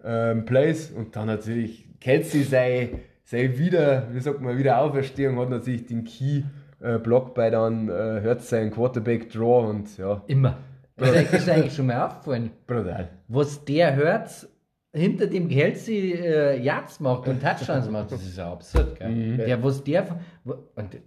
[0.04, 2.89] ähm, Plays und dann natürlich Kelsey sei,
[3.34, 6.43] sei wieder, wie sagt man, wieder Auferstehung, hat natürlich den Key.
[6.79, 10.57] äh, bei dann äh, hört sein Quarterback Draw und ja, Immer.
[11.01, 13.09] Euch ist eigentlich schon mal aufgefallen, brutal.
[13.27, 14.47] was der hört,
[14.93, 19.38] hinter dem Kelsey äh, Yards macht und Touchdowns macht, das ist ja absurd, gell?
[19.38, 20.05] Der, was der,
[20.43, 20.97] und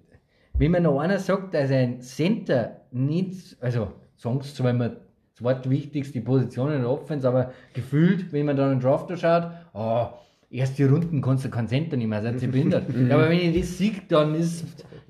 [0.58, 4.96] wenn mir noch einer sagt, dass ein Center nicht, also sagen sie zwar immer
[5.34, 10.08] zweitwichtigste Position in der Offense, aber gefühlt, wenn man dann einen Draft schaut, oh,
[10.50, 12.84] erste Runden kannst du keinen Center nicht mehr, seid ihr behindert.
[13.08, 14.64] ja, aber wenn ich das sehe, dann ist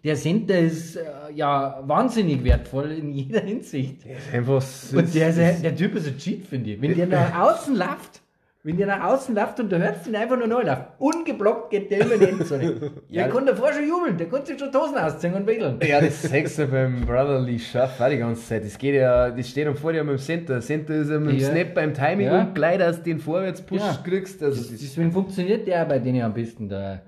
[0.05, 1.03] der Center ist äh,
[1.34, 4.03] ja wahnsinnig wertvoll in jeder Hinsicht.
[4.32, 4.62] Einfach,
[4.93, 6.80] Und der, ist ein- der Typ ist ein Cheat, finde ich.
[6.80, 8.22] Wenn der nach außen läuft,
[8.66, 11.88] wenn der nach außen läuft und du hörst ihn einfach nur neu laufen, ungeblockt geht
[11.90, 12.90] der immer in die Endzone.
[13.08, 13.22] Ja.
[13.24, 15.78] Der kann davor schon jubeln, der kann sich schon die Hosen ausziehen und wedeln.
[15.86, 16.22] Ja, das
[16.56, 18.64] du beim Brotherly Schaff auch die ganze Zeit.
[18.64, 20.60] Das geht ja, das steht dann vor dir mit dem Center.
[20.60, 21.50] Center ist ja mit dem Ja.
[21.50, 22.40] Snap beim Timing Ja.
[22.40, 23.98] und gleich, dass du den Vorwärtspush Ja.
[24.04, 24.42] kriegst.
[24.42, 27.02] Also das, Deswegen funktioniert der bei denen am besten, der,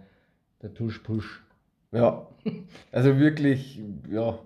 [0.62, 1.42] der Tush-Push.
[1.92, 2.24] ja,
[2.92, 3.80] also wirklich,
[4.10, 4.38] ja.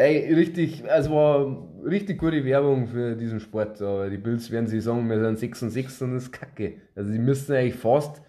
[0.00, 3.82] Ey, richtig, also war richtig gute Werbung für diesen Sport.
[3.82, 6.74] Aber die Bills werden sie sagen, wir sind 6 und 6 und das ist kacke.
[6.96, 8.22] Also die müssten eigentlich fast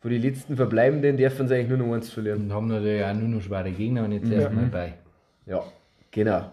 [0.00, 2.44] von den letzten Verbleibenden dürfen sie eigentlich nur noch eins verlieren.
[2.44, 4.94] Und haben natürlich auch nur noch schwere Gegner und jetzt erstmal bei.
[5.44, 5.64] Ja,
[6.10, 6.52] genau.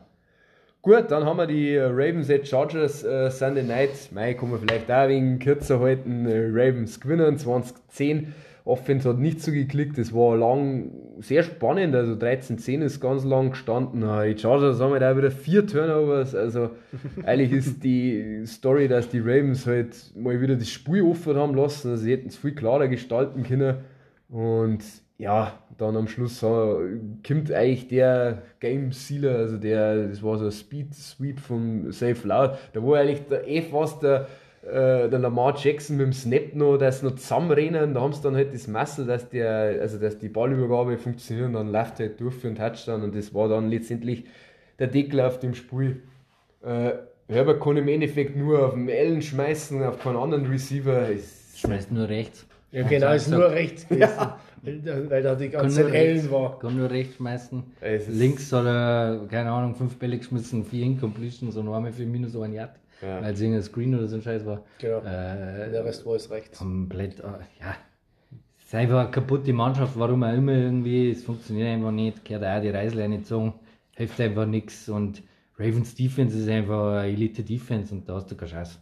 [0.81, 4.09] Gut, dann haben wir die Ravens at Chargers äh, Sunday Night.
[4.11, 6.25] Mei, kann man vielleicht auch wegen kürzer halten.
[6.25, 8.33] Äh, Ravens gewinnen, 2010.
[8.65, 9.97] Offense hat nicht so geklickt.
[9.99, 11.95] Es war lang sehr spannend.
[11.95, 14.01] Also 13-10 ist ganz lang gestanden.
[14.01, 16.33] Die Chargers haben halt auch wieder vier Turnovers.
[16.33, 16.71] Also
[17.23, 21.91] eigentlich ist die Story, dass die Ravens halt mal wieder das Spiel offen haben lassen.
[21.91, 23.77] Also sie hätten es viel klarer gestalten können.
[24.29, 24.83] Und
[25.17, 30.45] ja, dann am Schluss äh, kommt eigentlich der Game Sealer, also der, das war so
[30.45, 32.57] ein Speed Sweep von Safe Loud.
[32.73, 34.27] Da war eigentlich der eh fast der,
[34.71, 37.93] äh, der Lamar Jackson mit dem Snap noch, dass sie noch zusammenrennen.
[37.93, 41.53] Da haben sie dann halt das Muscle, dass der, also dass die Ballübergabe funktioniert und
[41.53, 44.25] dann läuft er halt durch für einen Touchdown und das war dann letztendlich
[44.79, 46.01] der Deckel auf dem Spiel.
[46.63, 46.91] Äh,
[47.27, 51.09] Herbert kann im Endeffekt nur auf den Allen schmeißen, auf keinen anderen Receiver.
[51.09, 52.45] Es, Schmeißt nur rechts.
[52.71, 54.09] Ja, genau, ist nur rechts gewesen.
[54.61, 56.59] Weil, da- weil da die ganze nur Ellen rechts, war.
[56.59, 57.63] kann nur rechts schmeißen.
[58.09, 62.51] Links soll er, keine Ahnung, fünf Bälle geschmissen, vier Incompletions und einmal für minus ein
[62.53, 62.71] Yard.
[63.01, 63.21] Ja.
[63.21, 64.63] Weil es irgendein Screen oder so ein Scheiß war.
[64.79, 64.99] Genau.
[64.99, 66.57] Äh, Der Rest war es rechts.
[66.57, 67.23] komplett, äh,
[67.59, 67.75] ja.
[68.57, 71.11] Es ist einfach eine kaputte Mannschaft, warum auch immer irgendwie.
[71.11, 72.23] Es funktioniert einfach nicht.
[72.25, 73.53] Gehört auch die Reißleine gezogen.
[73.95, 74.89] Hilft einfach nichts.
[74.89, 75.21] Und
[75.59, 78.77] Ravens Defense ist einfach eine Elite Defense und da hast du keine Chance.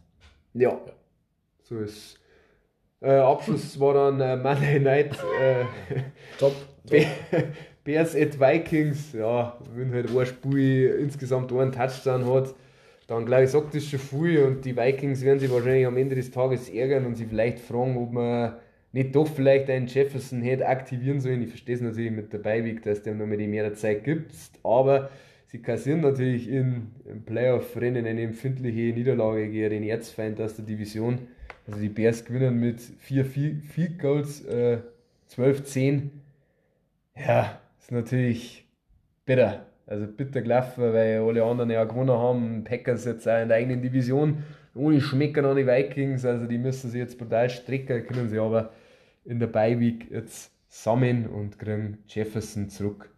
[0.54, 0.80] Ja,
[1.64, 2.18] so ist.
[3.02, 5.66] Äh, Abschluss war dann äh, Monday Night äh,
[6.40, 6.54] Top.
[6.90, 7.06] Be-
[7.84, 9.12] Bears at Vikings.
[9.14, 12.54] Ja, wenn halt ein Spiel insgesamt einen Touchdown hat,
[13.16, 16.16] dann glaube ich, sagt das schon viel und die Vikings werden sich wahrscheinlich am Ende
[16.16, 18.54] des Tages ärgern und sich vielleicht fragen, ob man
[18.92, 21.42] nicht doch vielleicht einen Jefferson hätte aktivieren sollen.
[21.42, 24.34] Ich verstehe es natürlich mit der Beiweg, dass dem noch mal die mehr Zeit gibt,
[24.64, 25.10] aber
[25.48, 31.20] sie kassieren natürlich in, im Playoff-Rennen eine empfindliche Niederlage gegen den Erzfeind aus der Division.
[31.68, 34.80] Also die Bears gewinnen mit vier Field Field Goals, äh,
[35.36, 36.10] 12-10.
[37.16, 38.66] Ja, ist natürlich
[39.26, 39.66] bitter.
[39.86, 42.64] Also bitter gelaufen, weil alle anderen ja gewonnen haben.
[42.64, 44.44] Packers jetzt auch in der eigenen Division.
[44.76, 46.26] Ohne Schmeckern an die Vikings.
[46.26, 48.72] Also die müssen sich jetzt brutal strecken, können sie aber
[49.26, 53.14] in der Beiweek jetzt sammeln und kriegen Jefferson zurück.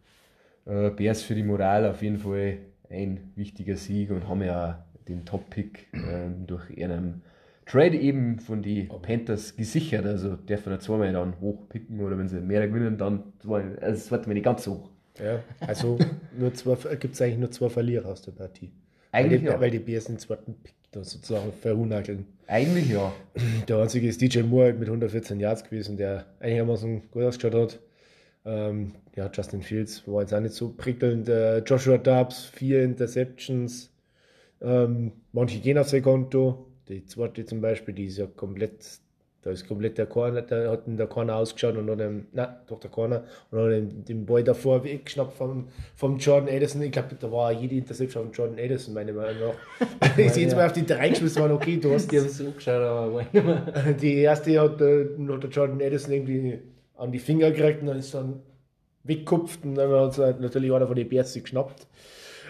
[0.65, 2.57] Äh, Bears für die Moral auf jeden Fall
[2.89, 7.21] ein wichtiger Sieg und haben ja den Top-Pick ähm, durch ihren
[7.65, 10.05] Trade eben von die Panthers gesichert.
[10.05, 13.77] Also dürfen wir zweimal dann hochpicken oder wenn sie mehr gewinnen, dann zweimal.
[13.79, 14.89] Also es wird mir nicht ganz hoch.
[15.23, 15.97] Ja, also
[16.37, 18.71] nur zwei, gibt es eigentlich nur zwei Verlierer aus der Partie.
[19.11, 19.61] Eigentlich weil, die, ja.
[19.61, 22.25] weil die Bears den zweiten Pick da sozusagen verhunakeln.
[22.47, 23.13] Eigentlich ja.
[23.67, 27.79] Der einzige ist DJ Moore halt mit 114 Yards gewesen, der einigermaßen gut ausgeschaut hat.
[28.45, 31.27] Ähm, ja, Justin Fields war jetzt auch nicht so prickelnd.
[31.27, 33.91] Äh, Joshua Dobbs, vier Interceptions.
[34.61, 36.67] Ähm, manche gehen auf sein Konto.
[36.87, 38.85] Die zweite zum Beispiel, die ist ja komplett,
[39.45, 42.61] da ist komplett der Corner, da hat ihn der Corner ausgeschaut und hat den, na,
[42.65, 46.81] doch der Corner, und hat den, den Ball davor weggeschnappt vom, vom Jordan Addison.
[46.81, 50.17] Ich glaube, da war jede Interception von Jordan Addison, meine Meinung nach.
[50.17, 52.49] ich sehe jetzt mal auf die drei geschmissen, waren okay, du hast Die haben so
[52.49, 53.23] geschaut, aber
[54.01, 56.59] die erste hat, äh, hat der Jordan Addison irgendwie
[56.95, 58.41] an die Finger gekriegt und dann ist dann
[59.03, 61.85] weggekupft und dann hat es halt natürlich einer von den Bärs geschnappt.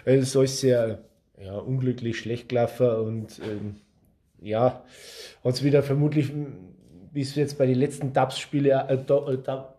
[0.06, 1.00] Es ist alles sehr
[1.43, 3.76] ja, unglücklich, schlecht gelaufen und ähm,
[4.39, 4.86] ja,
[5.43, 6.32] hat es wieder vermutlich,
[7.16, 9.74] wie es jetzt bei den letzten Dubs-Spielen, äh, Do- äh, Dub-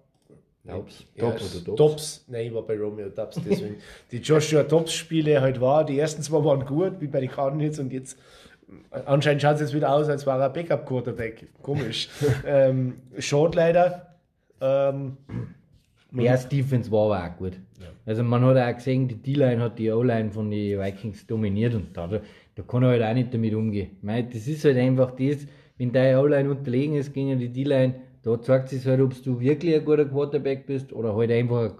[0.64, 1.04] Dubs.
[1.14, 1.76] ja, Dubs oder?
[1.76, 2.24] Dobbs.
[2.26, 3.76] Nein, ich war bei Romeo Dubs, deswegen.
[4.10, 7.92] die Joshua Dobbs-Spiele halt war, die ersten zwei waren gut, wie bei den Cardinals und
[7.92, 8.18] jetzt
[9.04, 11.46] anscheinend schaut es jetzt wieder aus, als war er Backup-Quarterback.
[11.62, 12.08] Komisch.
[12.46, 14.16] ähm, Short leider.
[14.60, 15.16] Ähm,
[16.10, 17.52] Bears Defense war aber auch gut.
[18.06, 21.96] Also man hat auch gesehen, die D-Line hat die O-Line von den Vikings dominiert und
[21.96, 23.90] da, da kann er halt auch nicht damit umgehen.
[24.02, 25.46] Das ist halt einfach das,
[25.78, 29.74] wenn deine O-Line unterlegen ist gegen die D-Line, da zeigt sich halt, ob du wirklich
[29.74, 31.74] ein guter Quarterback bist oder halt einfach,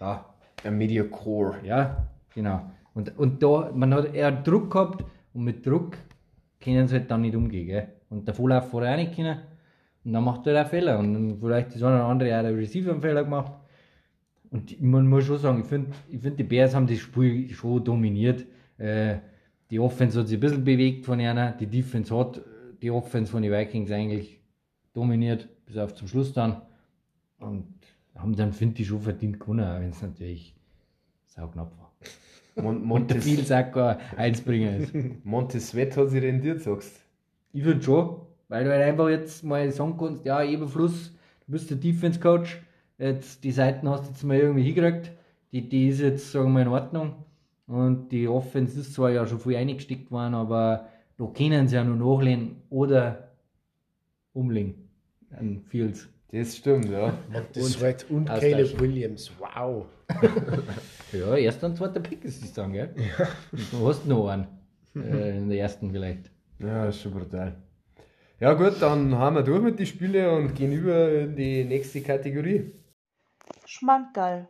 [0.00, 0.24] ja,
[0.64, 1.58] Ein Mediacore.
[1.64, 2.62] ja, genau.
[2.94, 5.96] Und, und da, man hat eher Druck gehabt und mit Druck
[6.60, 7.66] können sie halt dann nicht umgehen.
[7.66, 7.88] Gell?
[8.08, 9.38] Und der Vorlauf vorher auch nicht können.
[10.04, 10.98] Und dann macht er halt auch Fehler.
[10.98, 13.52] Und dann vielleicht das eine oder andere auch der Receiver einen Fehler gemacht.
[14.50, 17.84] Und man muss schon sagen, ich finde, ich find, die Bears haben das Spiel schon
[17.84, 18.44] dominiert.
[18.78, 19.18] Äh,
[19.70, 22.40] die Offense hat sich ein bisschen bewegt von einer, die Defense hat
[22.82, 24.40] die Offense von den Vikings eigentlich
[24.92, 26.62] dominiert, bis auf zum Schluss dann.
[27.38, 27.66] Und
[28.14, 30.54] haben dann, finde ich, schon verdient gewonnen, auch wenn es natürlich
[31.26, 31.92] sauknapp war.
[32.56, 34.94] Mon Und Montes, viel Sacker Einsbringer ist.
[35.24, 37.00] Montesvet hat sich rendiert, sagst
[37.52, 38.16] Ich finde schon,
[38.48, 41.12] weil du halt einfach jetzt mal sagen kannst, ja, Eberfluss,
[41.46, 42.60] du bist der Defense Coach,
[42.98, 45.12] jetzt die Seiten hast du jetzt mal irgendwie hingekriegt,
[45.52, 47.14] die, die ist jetzt, sagen wir mal, in Ordnung.
[47.66, 50.88] Und die Offense ist zwar ja schon viel eingesteckt worden, aber
[51.20, 53.28] da können sie ja nur nachlehnen oder
[54.32, 54.88] umlegen
[55.38, 56.08] an Fields.
[56.32, 57.12] Das stimmt, ja.
[57.52, 58.52] das Sweat und austauschen.
[58.52, 59.30] Caleb Williams.
[59.38, 59.86] Wow.
[61.12, 62.94] Ja, erster und zweiter Pick ist es dann, gell?
[63.50, 64.46] Und du hast noch einen.
[64.96, 66.32] Äh, in der ersten vielleicht.
[66.58, 67.54] Ja, ist schon brutal.
[68.40, 72.00] Ja gut, dann haben wir durch mit den Spielen und gehen über in die nächste
[72.00, 72.72] Kategorie.
[73.66, 74.48] Schmankerl.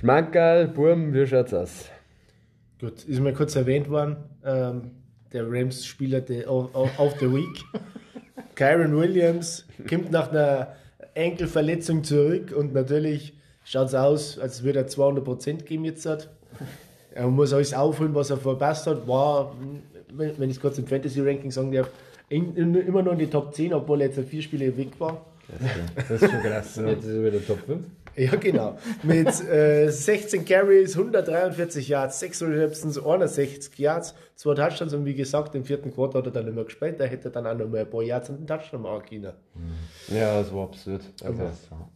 [0.00, 1.90] Schmankerl, Burm, wie schaut's aus?
[2.80, 4.16] Gut, ist mal kurz erwähnt worden.
[4.42, 4.92] Ähm,
[5.30, 7.62] der Rams-Spieler der- of the Week.
[8.54, 10.68] Kyron Williams kommt nach einer
[11.12, 16.06] Enkelverletzung zurück und natürlich schaut es aus, als würde er 200% geben jetzt.
[16.06, 16.30] Hat.
[17.10, 19.06] Er muss alles aufholen, was er verpasst hat.
[19.06, 19.54] War,
[20.14, 21.90] wenn wenn ich es kurz im Fantasy-Ranking sagen darf,
[22.30, 25.26] in, in, immer noch in die Top 10, obwohl er jetzt vier Spiele weg war.
[25.96, 26.76] Das ist schon krass.
[26.76, 26.86] Ja.
[26.86, 27.84] Jetzt ist er wieder Top 5.
[28.16, 28.76] Ja, genau.
[29.02, 35.54] Mit äh, 16 Carries, 143 Yards, 6 Receptions, 61 Yards, zwei Touchdowns und wie gesagt,
[35.54, 37.80] im vierten Quarter hat er dann mehr gespielt, da hätte er dann auch noch mal
[37.80, 39.32] ein paar Yards und einen Touchdown machen können.
[40.08, 41.02] ja, das war absurd.
[41.24, 41.50] Also,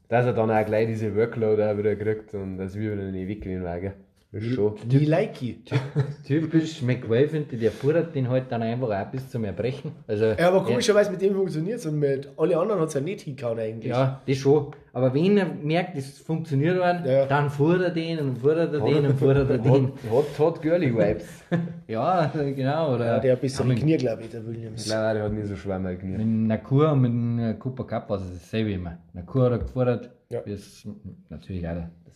[0.09, 3.29] dass er dann auch gleich diese Workload auch wieder kriegt und dass wir wieder nicht
[3.29, 3.93] weggehen wagen.
[4.35, 4.75] Ist schon.
[4.87, 5.61] Die Likey.
[6.27, 9.93] Typisch ich, der fordert den halt dann einfach auch bis zum Erbrechen.
[10.09, 13.01] Also, Ja, aber komischerweise mit dem funktioniert es und mit alle anderen hat es ja
[13.01, 13.91] nicht hingehauen eigentlich.
[13.93, 14.73] Ja, das schon.
[14.93, 17.27] Aber wenn er merkt, es funktioniert einen, Ja.
[17.27, 19.71] dann fordert er den und fordert er den und fordert er den.
[19.73, 21.27] Hot, hot, hot Girly Vibes.
[21.87, 22.95] Ja, genau.
[22.95, 24.89] Oder Ja, der hat ein bisschen mit, Knie, glaube ich, der Williams.
[24.89, 26.19] Nein, der hat nicht so schwer mal gekniet.
[26.19, 28.99] mit Nakur und mit dem Cooper Cup war es dasselbe immer.
[29.13, 30.41] Nakur hat er gefordert, Ja.
[30.41, 30.89] bis,
[31.29, 31.75] natürlich auch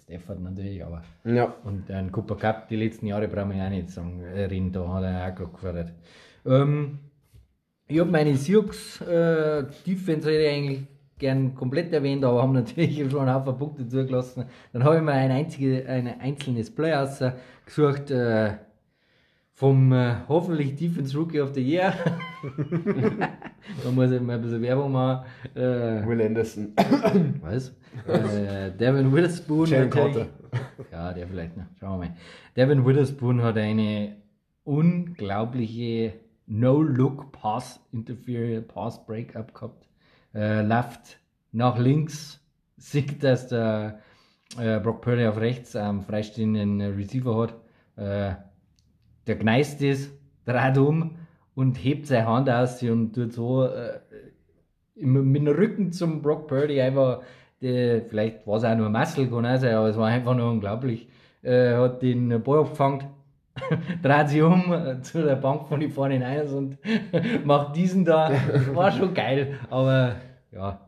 [0.09, 1.55] Stafford natürlich, aber Ja.
[1.65, 5.05] Und ein Cooper Cup, die letzten Jahre brauchen wir auch nicht sagen, reden, da hat
[5.05, 5.93] er auch gerade gefordert.
[6.47, 6.99] Ähm,
[7.87, 8.71] ich habe meine Sioux
[9.03, 10.87] äh, Defense eigentlich
[11.19, 14.47] gern komplett erwähnt, aber haben natürlich schon einen Haufen Punkte zugelassen.
[14.73, 16.95] Dann habe ich mir ein, einzige, ein einzelnes Play
[17.67, 18.53] gesucht äh,
[19.53, 21.93] vom äh, hoffentlich Defense Rookie of the Year.
[23.85, 25.27] da muss ich mal ein bisschen Werbung machen.
[25.55, 26.73] Äh, Will Anderson.
[27.43, 27.75] was?
[28.07, 29.71] äh, Devin Witherspoon.
[29.71, 29.91] Natürlich.
[29.91, 30.27] Carter.
[30.93, 31.67] Ja, der vielleicht noch.
[31.79, 32.17] Schauen wir mal.
[32.57, 34.17] Devin Witherspoon hat eine
[34.65, 36.15] unglaubliche
[36.47, 39.89] No-Look Pass Interfere Pass Breakup gehabt.
[40.35, 41.19] Äh, läuft
[41.53, 42.41] nach links,
[42.77, 44.01] sieht, dass der
[44.59, 47.55] äh, Brock Purdy auf rechts einen freistehenden Receiver hat.
[47.97, 48.37] Äh,
[49.27, 50.11] der gneist ist,
[50.47, 51.18] dreht um
[51.59, 53.99] und hebt seine Hand aus und tut so, äh,
[54.95, 57.23] mit dem Rücken zum Brock Purdy einfach,
[57.61, 60.37] der, vielleicht war es auch nur ein Muscle, kann auch sein, aber es war einfach
[60.37, 61.09] nur unglaublich.
[61.43, 63.07] Äh, hat den Ball abgefangen,
[64.03, 66.79] dreht sich um äh, zu der Bank von den vorne Niners und
[67.45, 68.31] macht diesen da.
[68.73, 70.15] War schon geil, aber
[70.53, 70.79] ja,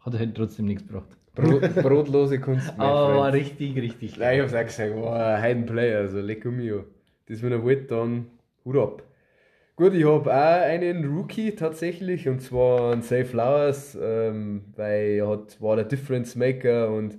[0.00, 1.16] hat halt trotzdem nichts gebracht.
[1.36, 2.74] Brot, brotlose Kunst.
[2.76, 6.86] Aber war richtig, richtig Nein, ich hab's auch gesagt, war ein Heidenplayer, also lecker mio.
[7.28, 8.26] Das, wenn er wollte, dann
[8.64, 9.02] Hut ab.
[9.74, 15.28] Gut, ich habe auch einen Rookie tatsächlich, und zwar einen Safe Flowers, ähm, weil er
[15.28, 17.16] hat, war der Difference Maker und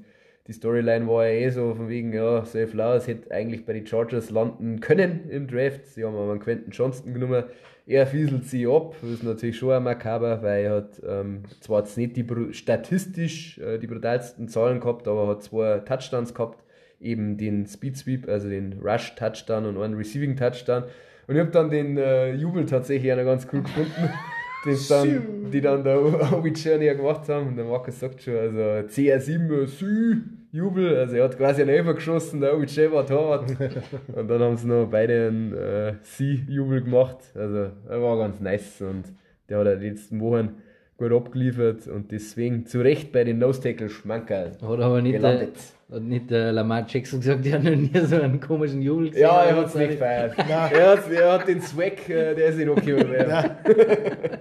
[0.47, 3.87] die Storyline war ja eh so von wegen, ja, Safe Flowers hätte eigentlich bei den
[3.87, 5.87] Chargers landen können im Draft.
[5.87, 7.45] Sie haben aber einen Quentin Johnston genommen.
[7.87, 11.79] Er fieselt sie ab, das ist natürlich schon ein makaber, weil er hat ähm, zwar
[11.79, 16.63] jetzt nicht die, statistisch äh, die brutalsten Zahlen gehabt, aber hat zwei Touchdowns gehabt,
[17.01, 20.83] eben den Speed Sweep, also den Rush Touchdown und einen Receiving Touchdown.
[21.27, 24.09] Und ich habe dann den äh, Jubel tatsächlich einer ganz cool gefunden,
[24.65, 26.01] den dann, die dann der
[26.33, 27.49] OBJ ja gemacht haben.
[27.49, 30.17] Und der Markus sagt schon, also CR7 äh, Sü,
[30.51, 33.49] Jubel, also er hat quasi einen Elfer geschossen, der OBJ war Torwart.
[34.15, 37.17] und dann haben sie noch beide einen äh, Sie-Jubel gemacht.
[37.33, 39.05] Also er war ganz nice und
[39.49, 40.55] der hat ja die letzten Wochen
[40.97, 44.51] gut abgeliefert und deswegen zu Recht bei den Nose-Tackle Schmankerl.
[44.61, 45.57] Hat aber nicht, der, Gelandet.
[45.91, 49.23] hat nicht der Lamar Jackson gesagt, der hat noch nie so einen komischen Jubel gesehen.
[49.23, 50.35] Ja, er hat es nicht gefeiert.
[50.37, 52.95] er, hat, er hat den Swag, äh, der ist nicht okay.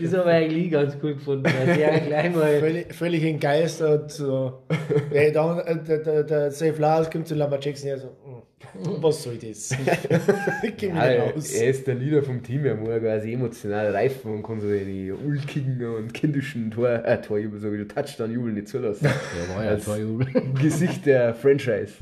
[0.00, 2.60] Das habe ich eigentlich ganz cool gefunden, weil der gleich mal.
[2.60, 4.10] Völlig, völlig entgeistert.
[4.10, 4.62] So.
[5.10, 8.33] äh, der, der, der Safe Lars kommt zu Lamar Jackson her so, "Hm,
[8.82, 9.70] was soll das?
[10.76, 11.52] Geh mir Ja, raus.
[11.52, 14.68] er ist der Leader vom Team, er muss ja quasi emotional reifen und kann so
[14.68, 19.04] die ulkigen und kindischen Tor, äh, Torjubel, so wie du Touchdown-Jubel nicht zulassen.
[19.06, 20.26] Ja, war ja Als zwei Jubel.
[20.60, 21.94] Gesicht der Franchise.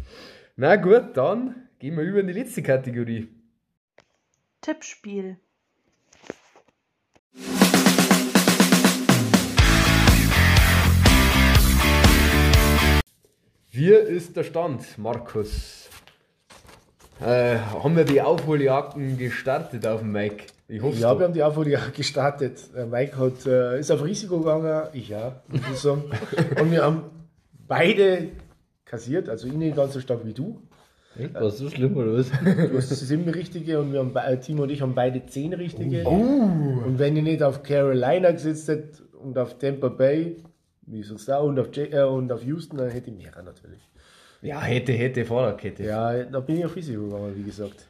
[0.56, 3.28] Na gut, dann gehen wir über in die letzte Kategorie.
[4.60, 5.36] Tippspiel.
[13.70, 15.88] Wie ist der Stand, Markus?
[17.24, 20.44] Äh, haben wir die Aufholjagden gestartet auf dem Mike?
[20.68, 22.58] Ich hoffe, Ja, wir haben die Aufholie gestartet.
[22.74, 26.04] Der Mike hat, äh, ist auf Risiko gegangen, ich ja, muss ich sagen.
[26.60, 27.02] Und wir haben
[27.68, 28.28] beide
[28.84, 30.60] kassiert, also ich nicht ganz so stark wie du.
[31.18, 31.34] Echt?
[31.34, 32.30] War so schlimm oder was?
[32.70, 36.04] Du hast sieben richtige und wir haben, be- Timo und ich haben beide zehn richtige.
[36.08, 40.38] Und wenn ihr nicht auf Carolina gesetzt hättet und auf Tampa Bay,
[40.86, 43.80] wie sonst da, und auf, J äh, und auf Houston, dann hätte ich mehr natürlich.
[44.42, 45.84] Ja, hätte, hätte, Fahrradkette.
[45.84, 47.86] Ja, da bin ich auf Risiko gegangen, wie gesagt.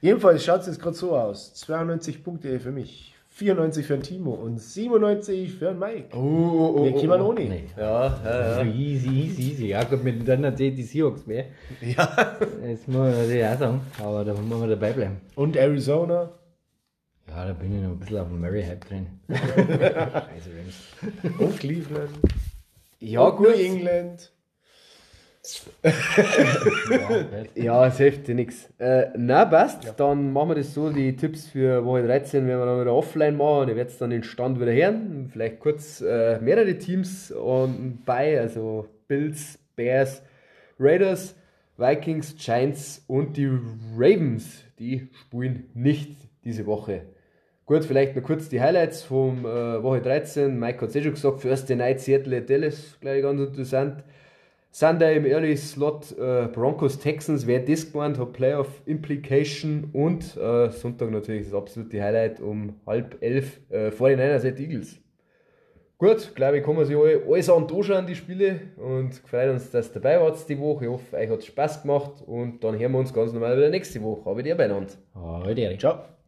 [0.00, 1.52] Jedenfalls schaut es jetzt gerade so aus.
[1.54, 6.16] 92 Punkte für mich, 94 für den Timo und 97 für den Mike.
[6.16, 7.28] Oh, oh, oh, Wir oh, kommen oh.
[7.30, 7.40] ohne.
[7.40, 7.64] Nee.
[7.76, 8.64] Ja, ja, ja.
[8.64, 9.66] Easy, easy, easy.
[9.66, 11.46] Ja, gut, mit dann erzählt die Seahawks mehr.
[11.80, 12.06] Ja.
[12.06, 15.20] Das muss man natürlich auch sagen, aber da muss man dabei bleiben.
[15.34, 16.30] Und Arizona.
[17.28, 19.06] Ja, da bin ich noch ein bisschen auf dem Murray-Hype drin.
[19.28, 21.40] Scheiße, Rams.
[21.40, 22.10] Und Cleveland.
[23.00, 23.48] Ja, und gut.
[23.48, 24.30] New England.
[25.82, 27.24] Ja.
[27.54, 28.68] Ja, es hilft dir nichts.
[28.78, 29.94] Äh, na, passt.
[29.96, 30.90] Dann machen wir das so.
[30.90, 33.68] Die Tipps für Woche 13 werden wir dann wieder offline machen.
[33.68, 35.28] Ihr werdet dann den Stand wieder hören.
[35.32, 40.22] Vielleicht kurz äh, mehrere Teams und bei, also Bills, Bears,
[40.78, 41.36] Raiders,
[41.76, 43.50] Vikings, Giants und die
[43.96, 44.64] Ravens.
[44.78, 47.02] Die spielen nicht diese Woche.
[47.66, 50.58] Gut, vielleicht noch kurz die Highlights vom äh, Woche 13.
[50.58, 54.04] Mike hat es eh schon gesagt, Thursday Night Seattle at Dallas, gleich ganz interessant.
[54.78, 60.68] Sunday im Early Slot äh, Broncos Texans, wer das gemeint hat, Playoff Implication und äh,
[60.68, 64.98] Sonntag natürlich das absolute Highlight um halb elf äh, 49ers at Eagles.
[65.96, 69.70] Gut, glaube ich, kann man sich alle, alles an anschauen, die Spiele und freut uns,
[69.70, 70.84] dass ihr dabei wart die Woche.
[70.84, 73.70] Ich hoffe, euch hat es Spaß gemacht und dann hören wir uns ganz normal wieder
[73.70, 74.28] nächste Woche.
[74.28, 74.92] Habe ich dir beieinander.
[75.56, 75.80] Erik.
[75.80, 76.15] Ciao.